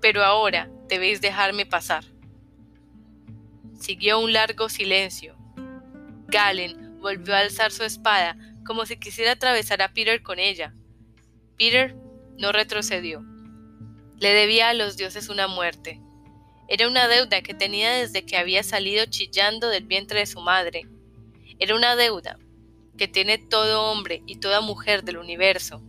Pero 0.00 0.24
ahora 0.24 0.70
debéis 0.88 1.20
dejarme 1.20 1.66
pasar. 1.66 2.04
Siguió 3.78 4.18
un 4.18 4.32
largo 4.32 4.68
silencio. 4.68 5.36
Galen 6.28 6.98
volvió 7.00 7.34
a 7.34 7.40
alzar 7.40 7.70
su 7.70 7.84
espada 7.84 8.36
como 8.64 8.86
si 8.86 8.96
quisiera 8.96 9.32
atravesar 9.32 9.82
a 9.82 9.92
Peter 9.92 10.22
con 10.22 10.38
ella. 10.38 10.74
Peter 11.56 11.94
no 12.38 12.52
retrocedió. 12.52 13.24
Le 14.18 14.32
debía 14.32 14.70
a 14.70 14.74
los 14.74 14.96
dioses 14.96 15.28
una 15.28 15.46
muerte. 15.46 16.00
Era 16.68 16.88
una 16.88 17.08
deuda 17.08 17.42
que 17.42 17.54
tenía 17.54 17.92
desde 17.92 18.24
que 18.24 18.36
había 18.36 18.62
salido 18.62 19.06
chillando 19.06 19.68
del 19.68 19.84
vientre 19.84 20.20
de 20.20 20.26
su 20.26 20.40
madre. 20.40 20.82
Era 21.58 21.74
una 21.74 21.96
deuda 21.96 22.38
que 22.98 23.08
tiene 23.08 23.38
todo 23.38 23.84
hombre 23.90 24.22
y 24.26 24.36
toda 24.36 24.60
mujer 24.60 25.04
del 25.04 25.18
universo. 25.18 25.82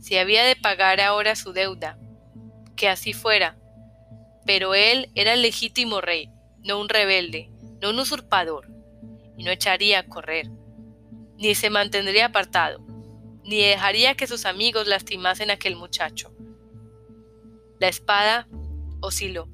Si 0.00 0.16
había 0.16 0.44
de 0.44 0.56
pagar 0.56 1.00
ahora 1.00 1.36
su 1.36 1.52
deuda, 1.52 1.98
que 2.76 2.88
así 2.88 3.12
fuera. 3.12 3.58
Pero 4.46 4.74
él 4.74 5.10
era 5.14 5.34
el 5.34 5.42
legítimo 5.42 6.00
rey, 6.00 6.30
no 6.64 6.80
un 6.80 6.88
rebelde, 6.88 7.50
no 7.82 7.90
un 7.90 7.98
usurpador, 7.98 8.68
y 9.36 9.44
no 9.44 9.50
echaría 9.50 10.00
a 10.00 10.06
correr 10.06 10.50
ni 11.38 11.54
se 11.54 11.70
mantendría 11.70 12.26
apartado, 12.26 12.80
ni 13.44 13.62
dejaría 13.62 14.16
que 14.16 14.26
sus 14.26 14.44
amigos 14.44 14.86
lastimasen 14.86 15.50
a 15.50 15.54
aquel 15.54 15.76
muchacho. 15.76 16.32
La 17.78 17.88
espada 17.88 18.48
osciló. 19.00 19.48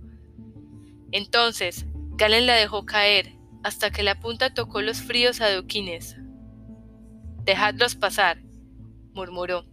Entonces, 1.15 1.87
Galen 2.17 2.45
la 2.49 2.57
dejó 2.57 2.87
caer 2.87 3.37
hasta 3.63 3.93
que 3.93 4.03
la 4.03 4.19
punta 4.19 4.53
tocó 4.53 4.83
los 4.83 5.01
fríos 5.01 5.41
adoquines. 5.41 6.17
Dejadlos 7.45 7.95
pasar, 7.95 8.43
murmuró. 9.13 9.65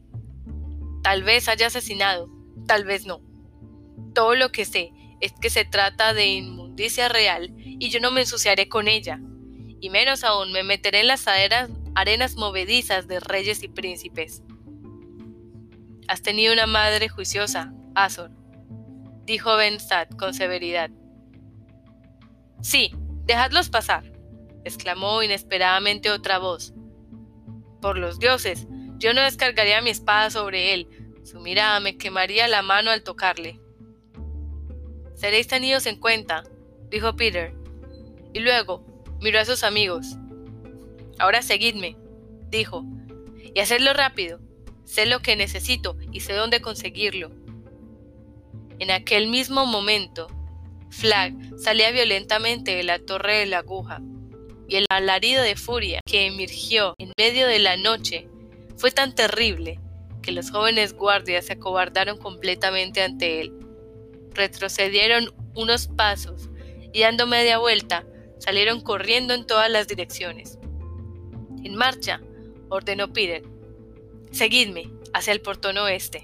Tal 1.02 1.24
vez 1.24 1.50
haya 1.50 1.66
asesinado, 1.66 2.30
tal 2.68 2.86
vez 2.86 3.08
no. 3.08 3.22
Todo 4.14 4.36
lo 4.36 4.52
que 4.52 4.66
sé 4.66 4.92
es 5.20 5.34
que 5.34 5.50
se 5.50 5.66
trata 5.66 6.14
de 6.14 6.28
inmundicia 6.28 7.10
real 7.10 7.52
y 7.58 7.90
yo 7.90 8.00
no 8.00 8.12
me 8.12 8.22
ensuciaré 8.22 8.70
con 8.70 8.88
ella, 8.88 9.20
y 9.80 9.90
menos 9.90 10.24
aún 10.24 10.52
me 10.52 10.62
meteré 10.62 11.00
en 11.00 11.08
las 11.08 11.26
arenas 11.28 12.36
movedizas 12.36 13.08
de 13.08 13.20
reyes 13.20 13.64
y 13.64 13.68
príncipes. 13.68 14.44
Has 16.08 16.22
tenido 16.22 16.54
una 16.54 16.68
madre 16.68 17.10
juiciosa, 17.10 17.74
Azor, 17.96 18.30
dijo 19.26 19.56
Ben 19.56 19.80
con 20.20 20.36
severidad. 20.36 20.92
Sí, 22.62 22.94
dejadlos 23.26 23.70
pasar, 23.70 24.12
exclamó 24.64 25.24
inesperadamente 25.24 26.12
otra 26.12 26.38
voz, 26.38 26.74
Por 27.82 27.98
los 27.98 28.20
dioses, 28.20 28.68
yo 29.00 29.16
no 29.16 29.22
descargaría 29.22 29.82
mi 29.82 29.90
espada 29.90 30.30
sobre 30.30 30.76
él. 30.76 30.88
Su 31.24 31.40
mirada 31.40 31.80
me 31.80 31.98
quemaría 31.98 32.48
la 32.48 32.62
mano 32.62 32.92
al 32.92 33.02
tocarle. 33.02 33.60
Seréis 35.16 35.48
tenidos 35.48 35.88
en 35.88 36.00
cuenta, 36.00 36.44
dijo 36.92 37.16
Peter. 37.16 37.56
Y 38.34 38.40
luego 38.40 38.86
miró 39.20 39.40
a 39.40 39.46
sus 39.46 39.64
amigos. 39.64 40.18
Ahora 41.18 41.42
seguidme, 41.42 41.98
dijo, 42.50 42.86
y 43.56 43.60
hacedlo 43.60 43.94
rápido. 43.94 44.40
Sé 44.86 45.08
lo 45.08 45.22
que 45.22 45.36
necesito 45.36 45.98
y 46.12 46.20
sé 46.20 46.34
dónde 46.34 46.62
conseguirlo. 46.62 47.32
En 48.78 48.92
aquel 48.92 49.28
mismo 49.28 49.66
momento, 49.66 50.28
Flag 50.92 51.34
salía 51.58 51.92
violentamente 51.92 52.76
de 52.76 52.84
la 52.84 53.00
torre 53.00 53.38
de 53.38 53.46
la 53.46 53.60
aguja, 53.60 54.02
y 54.68 54.76
el 54.76 54.86
alarido 54.90 55.42
de 55.42 55.56
furia 55.56 56.02
que 56.06 56.28
emergió 56.28 56.94
en 56.98 57.14
medio 57.18 57.48
de 57.48 57.60
la 57.60 57.78
noche 57.78 58.28
fue 58.78 58.92
tan 58.92 59.16
terrible 59.16 59.80
que 60.22 60.32
los 60.32 60.52
jóvenes 60.52 60.94
guardias 60.94 61.46
se 61.46 61.54
acobardaron 61.54 62.18
completamente 62.18 63.02
ante 63.02 63.42
él. 63.42 63.54
Retrocedieron 64.34 65.34
unos 65.56 65.88
pasos 65.88 66.50
y 66.94 67.02
dando 67.02 67.26
media 67.26 67.58
vuelta 67.58 68.06
salieron 68.38 68.82
corriendo 68.82 69.34
en 69.34 69.46
todas 69.46 69.70
las 69.70 69.88
direcciones. 69.88 70.60
En 71.64 71.76
marcha, 71.76 72.22
ordenó 72.70 73.14
Peter. 73.14 73.44
Seguidme 74.32 74.92
hacia 75.14 75.34
el 75.34 75.42
portón 75.42 75.78
oeste. 75.78 76.24